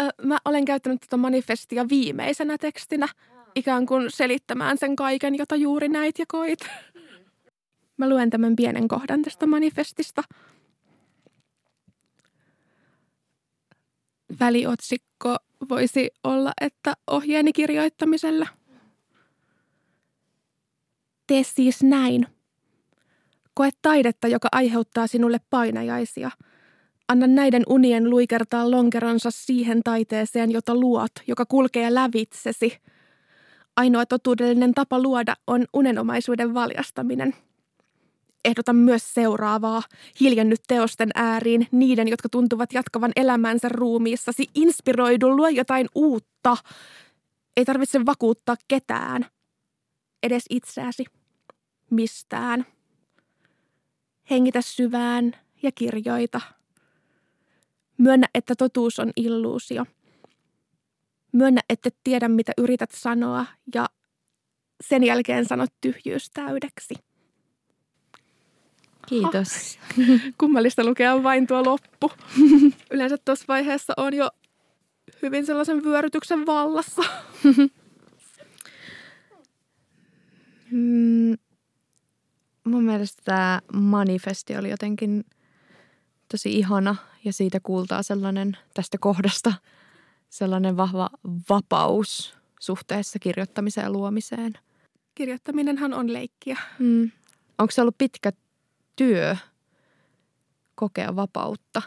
[0.00, 3.08] Ö, mä olen käyttänyt tätä manifestia viimeisenä tekstinä,
[3.54, 6.60] ikään kuin selittämään sen kaiken, jota juuri näit ja koit.
[7.96, 10.22] Mä luen tämän pienen kohdan tästä manifestista.
[14.40, 15.36] Väliotsikko
[15.68, 18.48] voisi olla, että ohjeeni kirjoittamiselle.
[21.26, 22.26] Tee siis näin.
[23.54, 26.30] Koe taidetta, joka aiheuttaa sinulle painajaisia.
[27.08, 32.78] Anna näiden unien luikertaa lonkeronsa siihen taiteeseen, jota luot, joka kulkee lävitsesi.
[33.76, 37.34] Ainoa totuudellinen tapa luoda on unenomaisuuden valjastaminen.
[38.44, 39.82] Ehdotan myös seuraavaa.
[40.20, 44.46] Hiljennyt teosten ääriin niiden, jotka tuntuvat jatkavan elämänsä ruumiissasi.
[44.54, 46.56] Inspiroidu, luo jotain uutta.
[47.56, 49.26] Ei tarvitse vakuuttaa ketään.
[50.22, 51.04] Edes itseäsi.
[51.90, 52.66] Mistään.
[54.30, 56.40] Hengitä syvään ja kirjoita.
[57.98, 59.86] Myönnä, että totuus on illuusio.
[61.32, 63.86] Myönnä, että tiedä, mitä yrität sanoa ja
[64.80, 66.94] sen jälkeen sanot tyhjyys täydeksi.
[69.10, 69.78] Kiitos.
[70.38, 72.12] Kummallista lukea vain tuo loppu.
[72.92, 74.30] Yleensä tuossa vaiheessa on jo
[75.22, 77.02] hyvin sellaisen vyörytyksen vallassa.
[80.70, 81.36] Mm,
[82.64, 85.24] mun mielestä tämä manifesti oli jotenkin
[86.28, 89.52] tosi ihana ja siitä kuultaa sellainen tästä kohdasta
[90.28, 91.10] sellainen vahva
[91.48, 94.52] vapaus suhteessa kirjoittamiseen ja luomiseen.
[95.14, 96.56] Kirjoittaminenhan on leikkiä.
[96.78, 97.10] Mm.
[97.58, 98.32] Onko se ollut pitkä
[98.96, 99.36] työ
[100.74, 101.82] kokea vapautta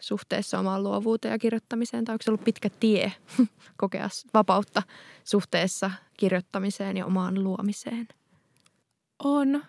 [0.00, 2.04] suhteessa omaan luovuuteen ja kirjoittamiseen?
[2.04, 3.12] Tai onko se ollut pitkä tie
[3.76, 4.82] kokea vapautta
[5.24, 8.08] suhteessa kirjoittamiseen ja omaan luomiseen?
[9.24, 9.64] On,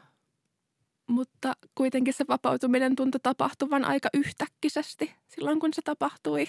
[1.08, 6.48] mutta kuitenkin se vapautuminen tuntui tapahtuvan aika yhtäkkisesti silloin, kun se tapahtui.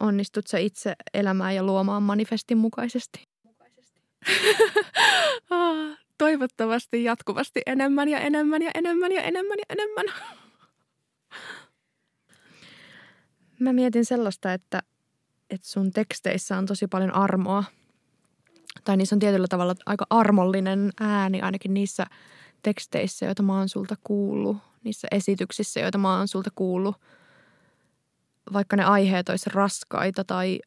[0.00, 3.28] Onnistut sä itse elämään ja luomaan manifestin mukaisesti?
[5.50, 10.06] Ah, toivottavasti jatkuvasti enemmän ja enemmän ja enemmän ja enemmän ja enemmän.
[13.58, 14.82] Mä mietin sellaista, että,
[15.50, 17.64] että sun teksteissä on tosi paljon armoa.
[18.84, 22.06] Tai niissä on tietyllä tavalla aika armollinen ääni ainakin niissä
[22.62, 24.56] teksteissä, joita mä oon sulta kuullut.
[24.84, 26.96] Niissä esityksissä, joita mä oon sulta kuullut.
[28.52, 30.60] Vaikka ne aiheet olisi raskaita tai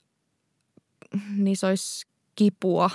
[1.36, 2.90] niissä olisi kipua,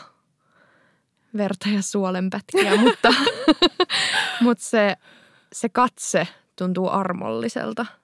[1.36, 3.14] verta ja suolenpätkiä, mutta,
[4.40, 4.96] mutta se,
[5.52, 7.86] se katse tuntuu armolliselta–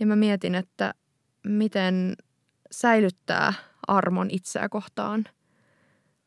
[0.00, 0.94] ja mä mietin, että
[1.46, 2.16] miten
[2.70, 3.52] säilyttää
[3.86, 5.24] armon itseä kohtaan.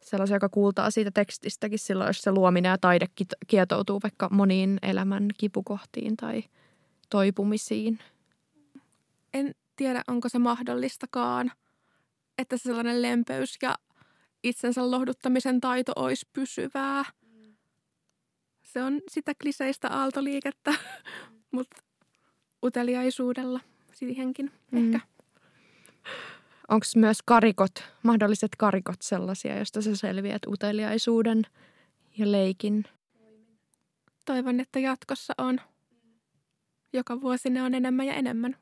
[0.02, 3.06] Sellaisen, joka kuultaa siitä tekstistäkin silloin, jos se luominen ja taide
[3.48, 6.44] kietoutuu vaikka moniin elämän kipukohtiin tai
[7.10, 8.00] toipumisiin.
[9.34, 11.52] En tiedä, onko se mahdollistakaan,
[12.38, 13.76] että sellainen lempeys ja
[14.50, 17.06] itsensä lohduttamisen taito olisi pysyvää.
[18.64, 20.74] Se on sitä kliseistä aaltoliikettä,
[21.52, 21.78] mutta
[22.64, 23.60] uteliaisuudella
[23.94, 24.78] siihenkin mm.
[24.78, 25.08] ehkä.
[26.68, 31.42] Onko myös karikot, mahdolliset karikot sellaisia, joista sä selviät uteliaisuuden
[32.18, 32.86] ja leikin?
[34.26, 35.62] Toivon, että jatkossa on.
[36.94, 38.56] Joka vuosi ne on enemmän ja enemmän.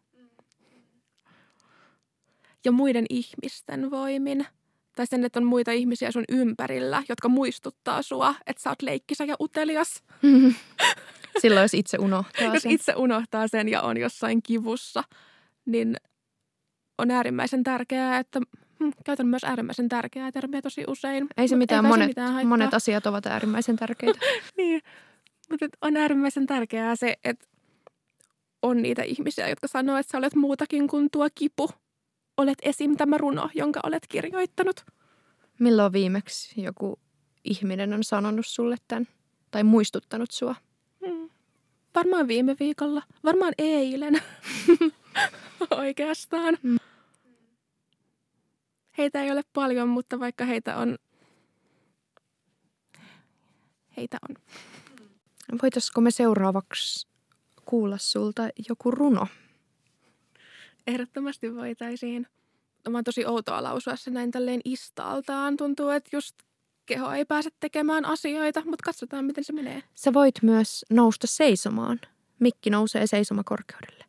[2.65, 4.47] Ja muiden ihmisten voimin.
[4.95, 9.23] Tai sen, että on muita ihmisiä sun ympärillä, jotka muistuttaa sua, että sä oot leikkisä
[9.25, 10.03] ja utelias.
[11.41, 15.03] Silloin jos itse unohtaa Jos itse unohtaa sen ja on jossain kivussa,
[15.65, 15.97] niin
[16.97, 18.39] on äärimmäisen tärkeää, että
[18.79, 21.27] hm, käytän myös äärimmäisen tärkeää termiä tosi usein.
[21.37, 24.19] Ei se mitään, monet, se mitään monet asiat ovat äärimmäisen tärkeitä.
[24.57, 24.81] niin,
[25.49, 27.47] mutta on äärimmäisen tärkeää se, että
[28.61, 31.69] on niitä ihmisiä, jotka sanoo, että sä olet muutakin kuin tuo kipu.
[32.37, 32.97] Olet esim.
[32.97, 34.85] tämä runo, jonka olet kirjoittanut.
[35.59, 36.99] Milloin viimeksi joku
[37.43, 39.07] ihminen on sanonut sulle tämän
[39.51, 40.55] tai muistuttanut sua?
[41.95, 43.01] Varmaan viime viikolla.
[43.23, 44.21] Varmaan eilen.
[45.71, 46.57] Oikeastaan.
[46.63, 46.77] Mm.
[48.97, 50.97] Heitä ei ole paljon, mutta vaikka heitä on,
[53.97, 54.35] heitä on.
[55.61, 57.07] Voitaisiko me seuraavaksi
[57.65, 59.27] kuulla sulta joku runo?
[60.87, 62.27] Ehdottomasti voitaisiin.
[62.89, 65.57] Mä on tosi outoa lausua se näin tälleen istaltaan.
[65.57, 66.35] Tuntuu, että just
[66.85, 69.83] keho ei pääse tekemään asioita, mutta katsotaan, miten se menee.
[69.95, 72.01] Sä voit myös nousta seisomaan.
[72.39, 74.05] Mikki nousee seisomakorkeudelle.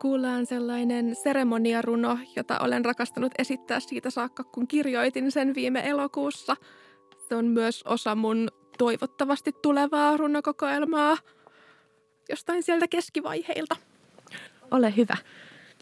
[0.00, 6.56] Kuullaan sellainen seremoniaruno, jota olen rakastanut esittää siitä saakka, kun kirjoitin sen viime elokuussa.
[7.28, 11.16] Se on myös osa mun toivottavasti tulevaa runokokoelmaa
[12.28, 13.76] jostain sieltä keskivaiheilta.
[14.70, 15.16] Ole hyvä.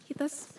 [0.07, 0.57] Kiitos.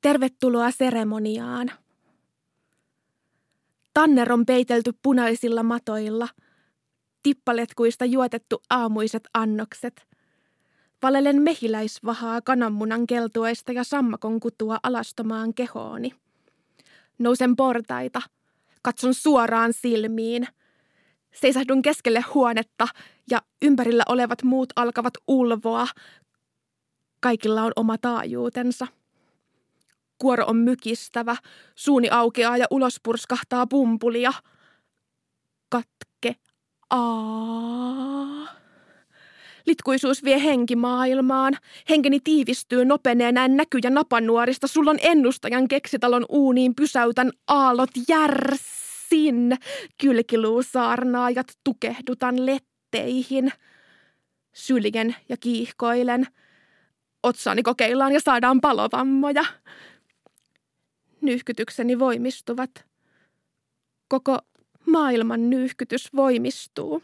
[0.00, 1.70] Tervetuloa seremoniaan.
[3.98, 6.28] Tanner on peitelty punaisilla matoilla,
[7.22, 10.02] tippaletkuista juotettu aamuiset annokset–
[11.02, 16.14] Valelen mehiläisvahaa kananmunan keltueista ja sammakon kutua alastomaan kehooni.
[17.18, 18.22] Nousen portaita,
[18.82, 20.46] katson suoraan silmiin.
[21.34, 22.88] Seisahdun keskelle huonetta
[23.30, 25.86] ja ympärillä olevat muut alkavat ulvoa.
[27.20, 28.86] Kaikilla on oma taajuutensa.
[30.18, 31.36] Kuoro on mykistävä,
[31.74, 34.32] suuni aukeaa ja ulos purskahtaa pumpulia.
[35.68, 36.36] Katke.
[36.90, 38.58] Aa.
[39.66, 41.54] Litkuisuus vie henki maailmaan.
[41.88, 44.66] Henkeni tiivistyy, nopenee näin näkyjä napanuorista.
[44.66, 49.56] Sulla on ennustajan keksitalon uuniin pysäytän aallot järsin.
[50.00, 53.52] Kylkiluusaarnaajat tukehdutan letteihin.
[54.54, 56.26] Syljen ja kiihkoilen.
[57.22, 59.44] Otsaani kokeillaan ja saadaan palovammoja.
[61.20, 62.84] Nyhkytykseni voimistuvat.
[64.08, 64.38] Koko
[64.86, 67.02] maailman nyyhkytys voimistuu.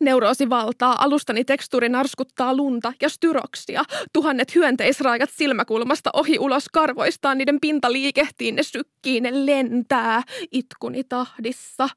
[0.00, 3.84] Neuroosi valtaa, alustani tekstuuri narskuttaa lunta ja styroksia.
[4.12, 10.22] Tuhannet hyönteisraajat silmäkulmasta ohi ulos karvoistaan, niiden pinta liikehtii, ne sykkii, ne lentää
[10.52, 11.88] itkuni tahdissa.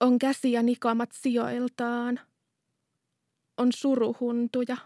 [0.00, 2.20] On käsiä nikamat sijoiltaan.
[3.56, 4.76] On suruhuntuja.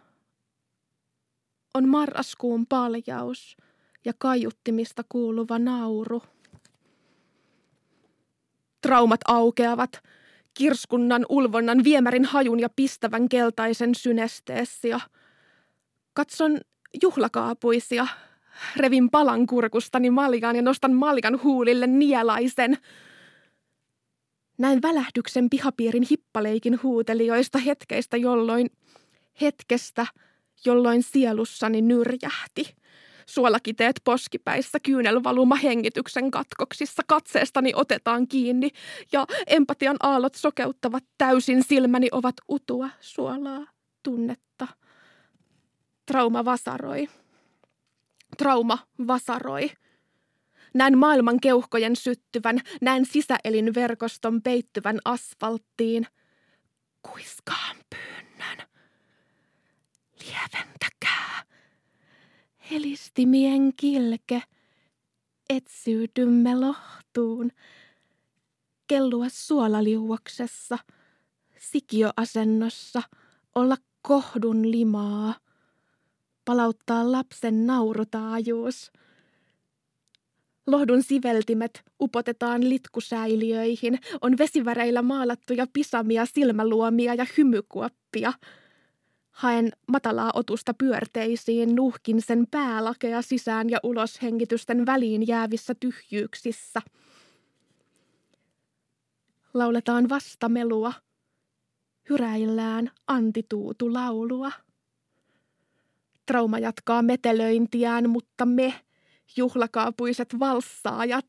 [1.74, 3.56] On marraskuun paljaus
[4.04, 6.22] ja kaiuttimista kuuluva nauru.
[8.82, 10.02] Traumat aukeavat,
[10.54, 15.00] kirskunnan, ulvonnan, viemärin hajun ja pistävän keltaisen synesteessia.
[16.12, 16.58] Katson
[17.02, 18.06] juhlakaapuisia.
[18.76, 22.78] Revin palan kurkustani maljan ja nostan maljan huulille nielaisen.
[24.58, 28.70] Näin välähdyksen pihapiirin hippaleikin huutelijoista hetkeistä, jolloin
[29.40, 30.06] hetkestä,
[30.64, 32.76] jolloin sielussani nyrjähti.
[33.26, 38.70] Suolakiteet poskipäissä, kyynelvaluma hengityksen katkoksissa, katseestani otetaan kiinni
[39.12, 43.66] ja empatian aallot sokeuttavat täysin silmäni ovat utua, suolaa,
[44.02, 44.68] tunnetta.
[46.06, 47.08] Trauma vasaroi.
[48.38, 49.70] Trauma vasaroi.
[50.74, 56.06] Näen maailman keuhkojen syttyvän, näen sisäelinverkoston peittyvän asfalttiin.
[57.02, 58.71] Kuiskaan pyynnön.
[60.24, 61.44] Lieventäkää
[62.70, 64.42] helistimien kilke,
[65.50, 67.50] etsyydymme lohtuun,
[68.86, 70.78] kellua suolaliuoksessa,
[71.58, 73.02] sikioasennossa,
[73.54, 75.34] olla kohdun limaa,
[76.44, 78.92] palauttaa lapsen naurutaajuus.
[80.66, 88.32] Lohdun siveltimet upotetaan litkusäiliöihin, on vesiväreillä maalattuja pisamia, silmäluomia ja hymykuoppia–
[89.32, 96.82] Haen matalaa otusta pyörteisiin, nuhkin sen päälakea sisään ja ulos hengitysten väliin jäävissä tyhjyyksissä.
[99.54, 100.92] Lauletaan vastamelua.
[102.10, 104.52] Hyräillään antituutu laulua.
[106.26, 108.74] Trauma jatkaa metelöintiään, mutta me,
[109.36, 111.26] juhlakaapuiset valssaajat,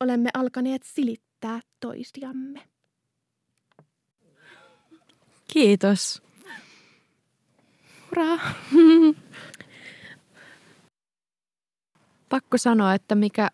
[0.00, 2.68] olemme alkaneet silittää toisiamme.
[5.52, 6.27] Kiitos.
[8.10, 8.38] Hurraa!
[12.28, 13.50] Pakko sanoa, että mikä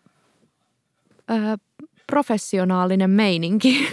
[1.27, 1.57] ää,
[2.07, 3.87] professionaalinen meininki.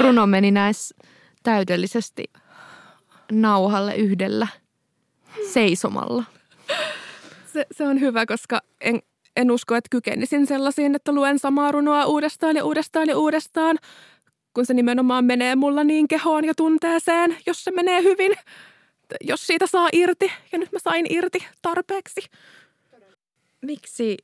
[0.00, 0.96] Runo meni näissä
[1.42, 2.24] täydellisesti
[3.32, 4.46] nauhalle yhdellä
[5.52, 6.24] seisomalla.
[7.52, 9.02] Se, se on hyvä, koska en,
[9.36, 13.78] en usko, että kykenisin sellaisiin, että luen samaa runoa uudestaan ja uudestaan ja uudestaan,
[14.56, 18.32] kun se nimenomaan menee mulla niin kehoon ja tunteeseen, jos se menee hyvin,
[19.20, 20.32] jos siitä saa irti.
[20.52, 22.20] Ja nyt mä sain irti tarpeeksi.
[23.62, 24.16] Miksi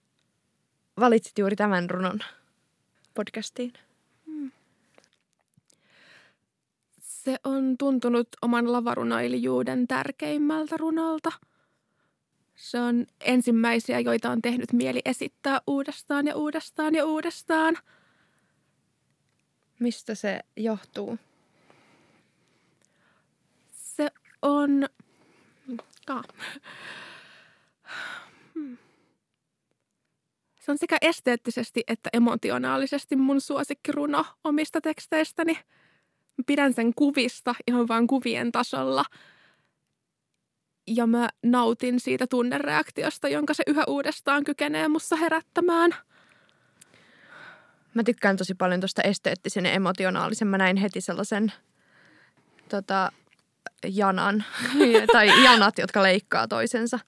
[1.01, 2.19] valitsit juuri tämän runon
[3.15, 3.73] podcastiin?
[4.27, 4.51] Hmm.
[7.03, 11.33] Se on tuntunut oman lavarunoilijuuden tärkeimmältä runolta.
[12.55, 17.79] Se on ensimmäisiä, joita on tehnyt mieli esittää uudestaan ja uudestaan ja uudestaan–
[19.83, 21.19] Mistä se johtuu?
[23.71, 24.11] Se
[24.43, 24.89] on...
[26.07, 26.25] Ah.
[30.61, 35.59] Se on sekä esteettisesti että emotionaalisesti mun suosikkiruno omista teksteistäni.
[36.47, 39.05] Pidän sen kuvista ihan vain kuvien tasolla.
[40.87, 45.95] Ja mä nautin siitä tunnereaktiosta, jonka se yhä uudestaan kykenee mussa herättämään–
[47.95, 50.49] Mä tykkään tosi paljon tuosta esteettisen ja emotionaalisen.
[50.49, 51.53] Mä näin heti sellaisen
[52.69, 53.13] tota,
[53.89, 54.45] janan
[55.13, 56.99] tai janat, jotka leikkaa toisensa.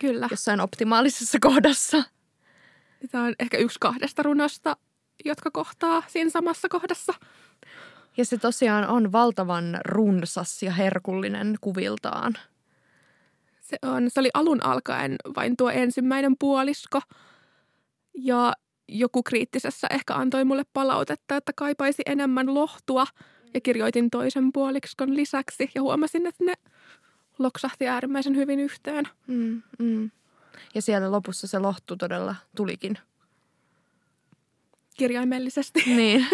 [0.00, 0.28] Kyllä.
[0.30, 2.02] Jossain optimaalisessa kohdassa.
[3.10, 4.76] Tämä on ehkä yksi kahdesta runosta,
[5.24, 7.14] jotka kohtaa siinä samassa kohdassa.
[8.16, 12.34] Ja se tosiaan on valtavan runsas ja herkullinen kuviltaan.
[13.60, 14.10] Se on.
[14.10, 17.00] Se oli alun alkaen vain tuo ensimmäinen puolisko.
[18.14, 18.52] Ja
[18.88, 23.06] joku kriittisessä ehkä antoi mulle palautetta, että kaipaisi enemmän lohtua
[23.54, 26.54] ja kirjoitin toisen puolikskon lisäksi ja huomasin, että ne
[27.38, 29.08] loksahti äärimmäisen hyvin yhteen.
[29.26, 30.10] Mm, mm.
[30.74, 32.98] Ja siellä lopussa se lohtu todella tulikin.
[34.96, 35.82] Kirjaimellisesti.
[35.96, 36.26] Niin.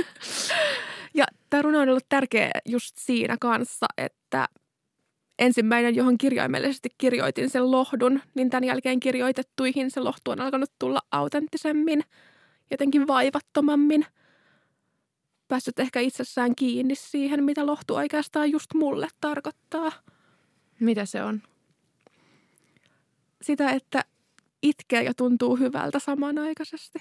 [1.14, 4.48] ja tämä runo on ollut tärkeä just siinä kanssa, että
[5.38, 11.00] ensimmäinen, johon kirjaimellisesti kirjoitin sen lohdun, niin tämän jälkeen kirjoitettuihin se lohtu on alkanut tulla
[11.10, 12.04] autenttisemmin–
[12.72, 14.06] jotenkin vaivattomammin.
[15.48, 19.92] Päässyt ehkä itsessään kiinni siihen, mitä lohtu oikeastaan just mulle tarkoittaa.
[20.80, 21.42] Mitä se on?
[23.42, 24.04] Sitä, että
[24.62, 26.98] itkee ja tuntuu hyvältä samanaikaisesti.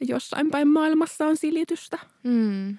[0.00, 1.98] Ja jossain päin maailmassa on silitystä.
[2.22, 2.78] Mm.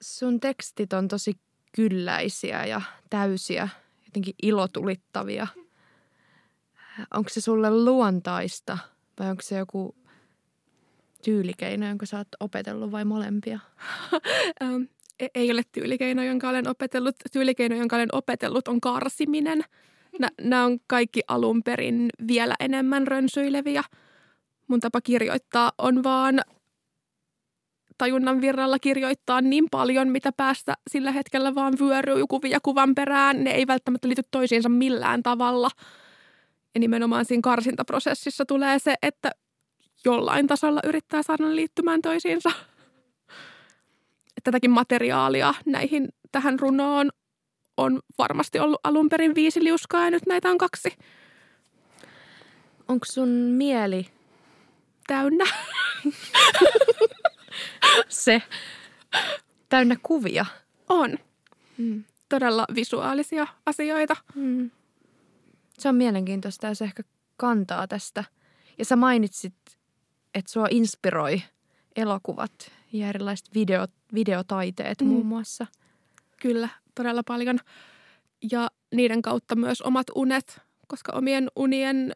[0.00, 1.34] Sun tekstit on tosi
[1.72, 2.80] kylläisiä ja
[3.10, 3.68] täysiä,
[4.04, 5.46] jotenkin ilotulittavia.
[7.14, 8.78] Onko se sulle luontaista
[9.18, 9.94] vai onko se joku
[11.24, 13.58] tyylikeino, jonka sä oot opetellut vai molempia?
[15.20, 17.16] E-, ei ole tyylikeino, jonka olen opetellut.
[17.32, 19.64] Tyylikeino, jonka olen opetellut, on karsiminen.
[20.40, 23.82] Nämä on kaikki alun perin vielä enemmän rönsyileviä.
[24.68, 26.40] Mun tapa kirjoittaa on vaan
[27.98, 33.44] tajunnan virralla kirjoittaa niin paljon, mitä päästä sillä hetkellä vaan vyöryy kuvia kuvan perään.
[33.44, 35.70] Ne ei välttämättä liity toisiinsa millään tavalla.
[36.74, 39.30] Ja nimenomaan siinä karsintaprosessissa tulee se, että
[40.04, 42.50] jollain tasolla yrittää saada liittymään toisiinsa.
[44.44, 47.10] Tätäkin materiaalia näihin, tähän runoon
[47.76, 50.96] on varmasti ollut alun perin viisi liuskaa ja nyt näitä on kaksi.
[52.88, 54.06] Onko sun mieli
[55.06, 55.44] täynnä?
[58.08, 58.42] Se
[59.68, 60.46] täynnä kuvia?
[60.88, 61.18] On.
[61.78, 62.04] Mm.
[62.28, 64.16] Todella visuaalisia asioita.
[64.34, 64.70] Mm.
[65.80, 67.02] Se on mielenkiintoista ja se ehkä
[67.36, 68.24] kantaa tästä.
[68.78, 69.54] Ja sä mainitsit,
[70.34, 71.42] että sua inspiroi
[71.96, 75.08] elokuvat ja erilaiset video, videotaiteet mm.
[75.08, 75.66] muun muassa.
[76.42, 77.58] Kyllä, todella paljon.
[78.52, 82.12] Ja niiden kautta myös omat unet, koska omien unien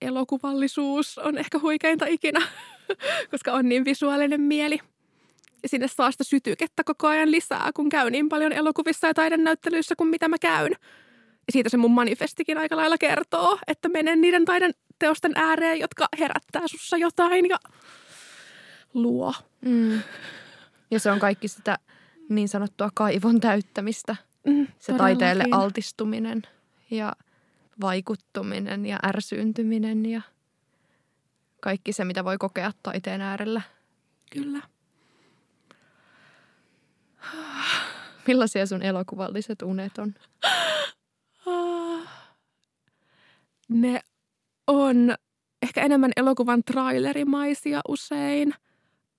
[0.00, 2.46] elokuvallisuus on ehkä huikeinta ikinä,
[3.30, 4.78] koska on niin visuaalinen mieli.
[5.62, 9.96] Ja sinne saa sitä sytykettä koko ajan lisää, kun käy niin paljon elokuvissa ja taidenäyttelyissä
[9.96, 10.72] kuin mitä mä käyn.
[11.52, 16.62] Siitä se mun manifestikin aika lailla kertoo, että menen niiden taiden teosten ääreen, jotka herättää
[16.66, 17.58] sussa jotain ja
[18.94, 19.34] luo.
[19.60, 20.02] Mm.
[20.90, 21.78] Ja se on kaikki sitä
[22.28, 24.16] niin sanottua kaivon täyttämistä.
[24.46, 26.42] Mm, se taiteelle altistuminen
[26.90, 27.12] ja
[27.80, 30.22] vaikuttuminen ja ärsyyntyminen ja
[31.60, 33.62] kaikki se, mitä voi kokea taiteen äärellä.
[34.32, 34.60] Kyllä.
[38.26, 40.14] Millaisia sun elokuvalliset unet on?
[43.70, 44.00] Ne
[44.66, 45.14] on
[45.62, 48.54] ehkä enemmän elokuvan trailerimaisia usein.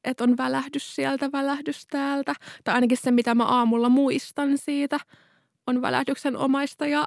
[0.04, 2.34] Että on välähdys sieltä, välähdys täältä.
[2.64, 5.00] Tai ainakin se, mitä mä aamulla muistan siitä,
[5.68, 6.88] on välähdyksen omaista.
[6.88, 7.06] Ja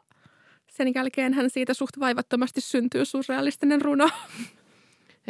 [0.71, 4.11] sen jälkeenhän siitä suht vaivattomasti syntyy surrealistinen runo.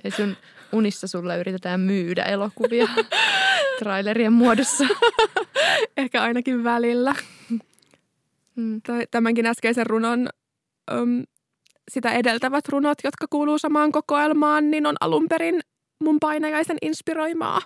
[0.05, 0.37] Ei sun
[0.73, 2.89] unissa sulle yritetään myydä elokuvia
[3.79, 4.85] trailerien muodossa.
[5.97, 7.15] Ehkä ainakin välillä.
[8.57, 8.83] Mm.
[9.11, 10.29] Tämänkin äskeisen runon
[10.93, 11.25] um,
[11.91, 15.61] sitä edeltävät runot, jotka kuuluu samaan kokoelmaan, niin on alun perin
[16.01, 17.61] mun painajaisen inspiroimaa.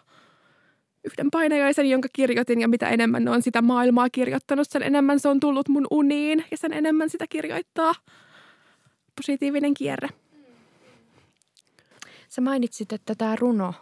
[1.05, 5.29] Yhden painajaisen, jonka kirjoitin ja mitä enemmän ne on sitä maailmaa kirjoittanut, sen enemmän se
[5.29, 7.95] on tullut mun uniin ja sen enemmän sitä kirjoittaa.
[9.17, 10.09] Positiivinen kierre.
[12.29, 13.75] Sä mainitsit, että tämä runo,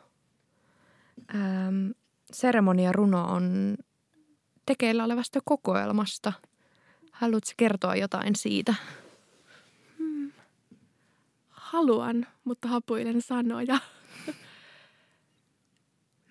[2.32, 3.76] seremonia runo on
[4.66, 6.32] tekeillä olevasta kokoelmasta.
[7.12, 8.74] Haluatko kertoa jotain siitä?
[11.76, 13.78] Haluan, mutta hapuilen sanoja.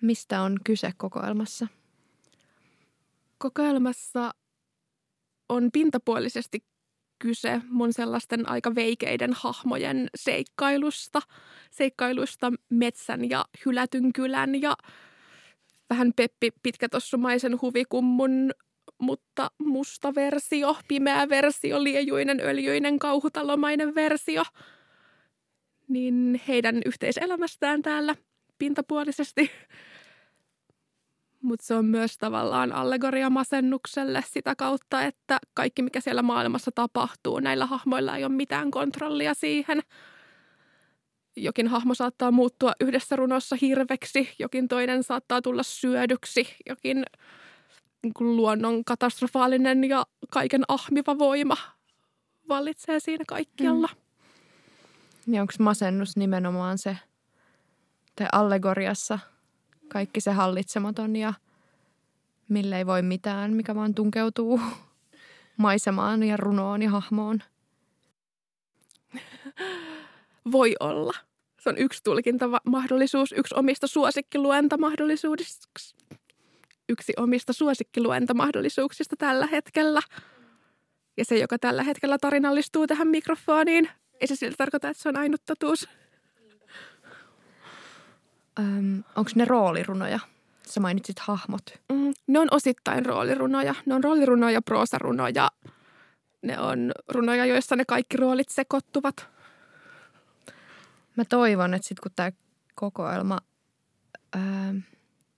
[0.00, 1.66] Mistä on kyse kokoelmassa?
[3.38, 4.30] Kokoelmassa
[5.48, 6.64] on pintapuolisesti
[7.18, 11.20] kyse mun sellaisten aika veikeiden hahmojen seikkailusta.
[11.70, 14.76] Seikkailusta metsän ja hylätyn kylän ja
[15.90, 18.50] vähän Peppi pitkätossumaisen huvikummun,
[18.98, 24.42] mutta musta versio, pimeä versio, liejuinen, öljyinen, kauhutalomainen versio–
[25.88, 28.14] niin heidän yhteiselämästään täällä
[28.58, 29.50] pintapuolisesti.
[31.42, 37.40] Mutta se on myös tavallaan allegoria masennukselle sitä kautta, että kaikki mikä siellä maailmassa tapahtuu,
[37.40, 39.80] näillä hahmoilla ei ole mitään kontrollia siihen.
[41.36, 47.04] Jokin hahmo saattaa muuttua yhdessä runossa hirveksi, jokin toinen saattaa tulla syödyksi, jokin
[48.02, 51.56] niin luonnon katastrofaalinen ja kaiken ahmiva voima
[52.48, 53.88] vallitsee siinä kaikkialla.
[53.94, 54.05] Mm.
[55.26, 56.98] Niin onko masennus nimenomaan se,
[58.16, 59.18] te allegoriassa
[59.88, 61.34] kaikki se hallitsematon ja
[62.48, 64.60] mille ei voi mitään, mikä vaan tunkeutuu
[65.56, 67.42] maisemaan ja runoon ja hahmoon?
[70.52, 71.12] Voi olla.
[71.60, 75.68] Se on yksi tulkintamahdollisuus, yksi omista suosikkiluentamahdollisuuksista.
[76.88, 80.00] Yksi omista suosikkiluentamahdollisuuksista tällä hetkellä.
[81.16, 83.88] Ja se, joka tällä hetkellä tarinallistuu tähän mikrofoniin,
[84.20, 85.88] ei se siltä tarkoita, että se on ainut totuus.
[88.58, 90.20] Öm, onko ne roolirunoja?
[90.66, 91.62] Sä mainitsit hahmot.
[91.92, 93.74] Mm, ne on osittain roolirunoja.
[93.86, 95.50] Ne on roolirunoja, proosarunoja,
[96.42, 99.28] ne on runoja, joissa ne kaikki roolit sekoittuvat.
[101.16, 102.32] Mä toivon, että sitten kun tämä
[102.74, 103.38] kokoelma
[104.32, 104.74] ää,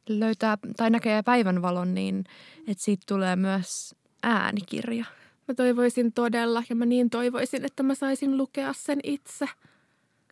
[0.08, 2.24] löytää tai näkee päivänvalon, niin
[2.66, 5.04] että siitä tulee myös äänikirja.
[5.48, 9.46] Mä toivoisin todella ja mä niin toivoisin, että mä saisin lukea sen itse.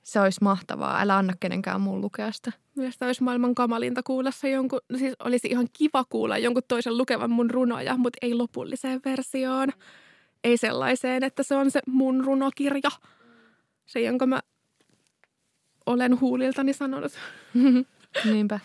[0.02, 1.00] Se olisi mahtavaa.
[1.00, 2.52] Älä anna kenenkään muun lukea sitä.
[2.74, 6.98] Mielestäni olisi maailman kamalinta kuulla se jonkun, no siis olisi ihan kiva kuulla jonkun toisen
[6.98, 9.68] lukevan mun runoja, mutta ei lopulliseen versioon.
[10.44, 12.90] Ei sellaiseen, että se on se mun runokirja.
[13.86, 14.40] Se, jonka mä
[15.86, 17.12] olen huuliltani sanonut.
[18.32, 18.60] Niinpä.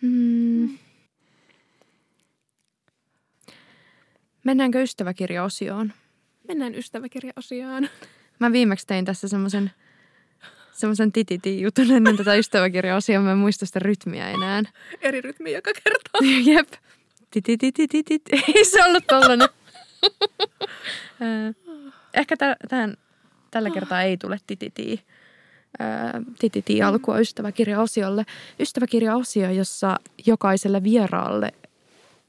[0.00, 0.78] Mm.
[4.44, 5.92] Mennäänkö ystäväkirjaosioon?
[6.48, 7.88] Mennään ystäväkirjaosioon.
[8.38, 9.70] Mä viimeksi tein tässä semmoisen
[10.72, 13.20] semmoisen tititi-jutun ennen tätä ystäväkirjaosia.
[13.20, 14.62] Mä en muista sitä rytmiä enää.
[15.00, 16.10] Eri rytmi joka kerta.
[16.50, 16.68] Jep.
[17.30, 18.22] Titititititit.
[18.32, 19.48] Ei se ollut tollanen.
[22.14, 22.36] Ehkä
[22.68, 22.96] tähän,
[23.50, 25.04] tällä kertaa ei tule tititi.
[26.38, 28.26] Tititi alkua ystäväkirjaosiolle.
[28.60, 31.52] Ystäväkirjaosio, jossa jokaiselle vieraalle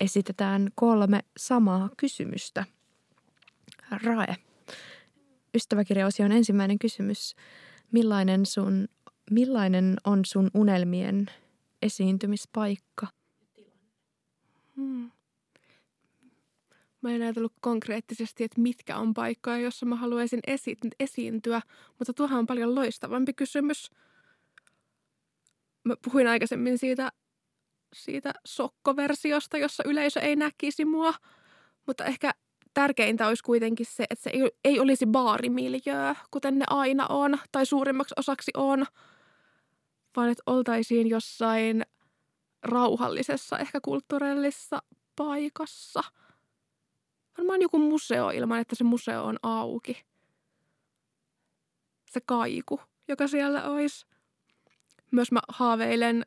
[0.04, 2.66] esitetään kolme samaa kysymystä.
[4.04, 4.36] Rae.
[5.56, 7.36] Ystäväkirjaosion ensimmäinen kysymys.
[7.92, 8.88] Millainen, sun,
[9.32, 11.26] millainen on sun unelmien
[11.82, 13.08] esiintymispaikka?
[14.76, 15.12] Hmm.
[17.02, 21.62] Mä en ajatellut konkreettisesti, että mitkä on paikkoja, jossa mä haluaisin esi- esiintyä,
[22.00, 23.92] mutta tuohan on paljon loistavampi kysymys.
[25.84, 27.12] Mä puhuin aikaisemmin siitä,
[27.94, 31.14] siitä sokkoversiosta, jossa yleisö ei näkisi mua,
[31.88, 32.32] mutta ehkä
[32.74, 37.66] tärkeintä olisi kuitenkin se, että se ei, ei olisi baarimiljöö, kuten ne aina on, tai
[37.66, 38.86] suurimmaksi osaksi on,
[40.16, 41.86] vaan että oltaisiin jossain
[42.64, 44.82] rauhallisessa, ehkä kulttuurillisessa
[45.16, 46.04] paikassa.
[47.38, 50.06] Varmaan joku museo ilman, että se museo on auki.
[52.12, 54.06] Se kaiku, joka siellä olisi.
[55.12, 56.26] Myös mä haaveilen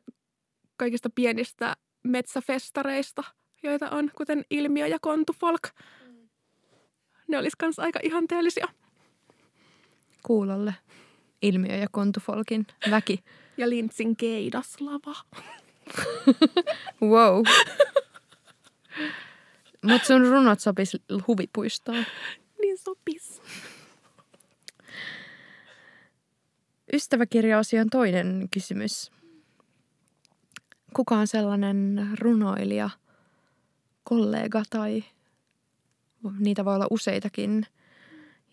[0.77, 3.23] kaikista pienistä metsäfestareista,
[3.63, 5.61] joita on, kuten Ilmiö ja Kontufolk.
[7.27, 8.67] Ne olisi myös aika ihanteellisia.
[10.23, 10.75] Kuulolle.
[11.41, 13.23] Ilmiö ja Kontufolkin väki.
[13.57, 15.15] Ja Lintsin keidaslava.
[17.01, 17.43] wow.
[19.83, 20.97] Mutta sun runot sopis
[21.27, 22.05] huvipuistoon.
[22.61, 23.41] Niin sopis.
[26.93, 29.11] Ystäväkirjaosion toinen kysymys.
[30.97, 32.89] Kuka on sellainen runoilija,
[34.03, 35.03] kollega tai
[36.39, 37.65] niitä voi olla useitakin,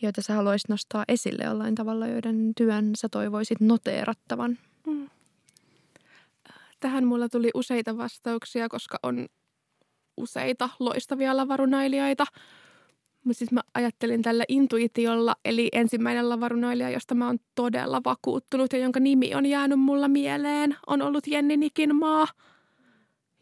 [0.03, 4.59] joita sä haluaisit nostaa esille jollain tavalla, joiden työn sä toivoisit noteerattavan?
[4.87, 5.11] Mm.
[6.81, 9.27] Tähän mulla tuli useita vastauksia, koska on
[10.17, 12.27] useita loistavia lavarunailijoita.
[13.25, 18.79] Mutta sitten mä ajattelin tällä intuitiolla, eli ensimmäinen lavarunailija, josta mä oon todella vakuuttunut ja
[18.79, 22.27] jonka nimi on jäänyt mulla mieleen, on ollut Jenni Nikinmaa.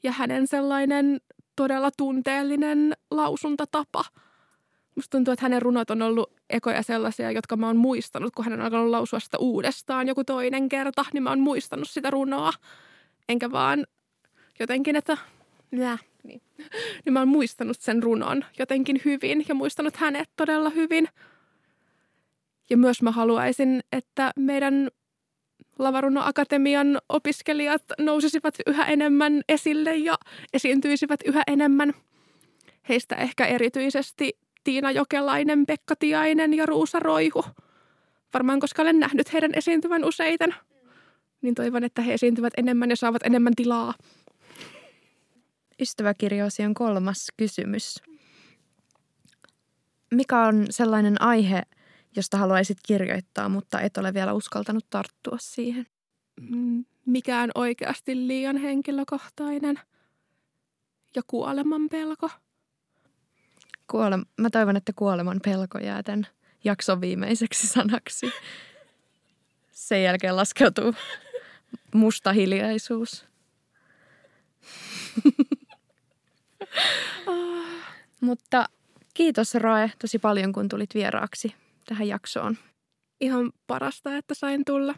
[0.03, 1.21] Ja hänen sellainen
[1.57, 4.05] todella tunteellinen lausuntatapa.
[4.95, 8.55] Musta tuntuu, että hänen runot on ollut ekoja sellaisia, jotka mä oon muistanut, kun hän
[8.55, 12.53] on alkanut lausua sitä uudestaan joku toinen kerta, niin mä oon muistanut sitä runoa.
[13.29, 13.87] Enkä vaan
[14.61, 15.17] jotenkin, että
[15.71, 16.43] nää, niin.
[17.05, 21.09] niin mä oon muistanut sen runon jotenkin hyvin ja muistanut hänet todella hyvin.
[22.71, 24.89] Ja myös mä haluaisin, että meidän
[25.79, 30.15] Lavaruno Akatemian opiskelijat nousisivat yhä enemmän esille ja
[30.53, 31.95] esiintyisivät yhä enemmän.
[32.89, 37.45] Heistä ehkä erityisesti Tiina Jokelainen, Pekka Tiainen ja Ruusa Roihu.
[38.35, 40.55] Varmaan koska olen nähnyt heidän esiintyvän useiten,
[41.43, 43.95] niin toivon, että he esiintyvät enemmän ja saavat enemmän tilaa.
[45.83, 48.03] Ystäväkirjaosion kolmas kysymys.
[50.15, 51.63] Mikä on sellainen aihe,
[52.17, 55.87] josta haluaisit kirjoittaa, mutta et ole vielä uskaltanut tarttua siihen?
[56.41, 59.81] Mm, mikään oikeasti liian henkilökohtainen.
[61.17, 62.31] Ja kuoleman pelko.
[63.93, 66.27] Kuole- Mä toivon, että kuoleman pelko jää tämän
[66.65, 68.33] jakson viimeiseksi sanaksi.
[69.73, 70.95] Sen jälkeen laskeutuu
[71.95, 73.25] musta hiljaisuus.
[78.21, 78.67] Mutta
[79.15, 81.55] kiitos Rae tosi paljon, kun tulit vieraaksi
[81.85, 82.59] tähän jaksoon.
[83.21, 84.95] Ihan parasta, että sain tulla.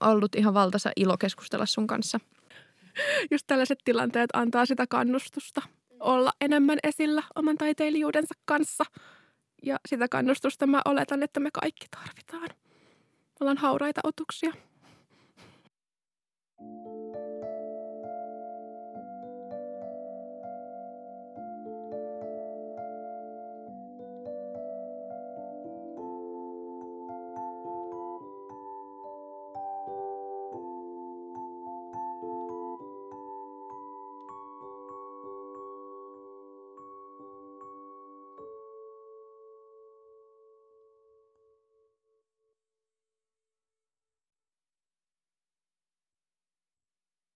[0.00, 2.20] Ollut ihan valtaisa ilo keskustella sun kanssa.
[3.30, 5.62] Just tällaiset tilanteet antaa sitä kannustusta
[6.00, 8.84] olla enemmän esillä oman taiteilijuudensa kanssa.
[9.62, 12.48] Ja sitä kannustusta mä oletan, että me kaikki tarvitaan.
[12.48, 14.52] Me ollaan hauraita otuksia.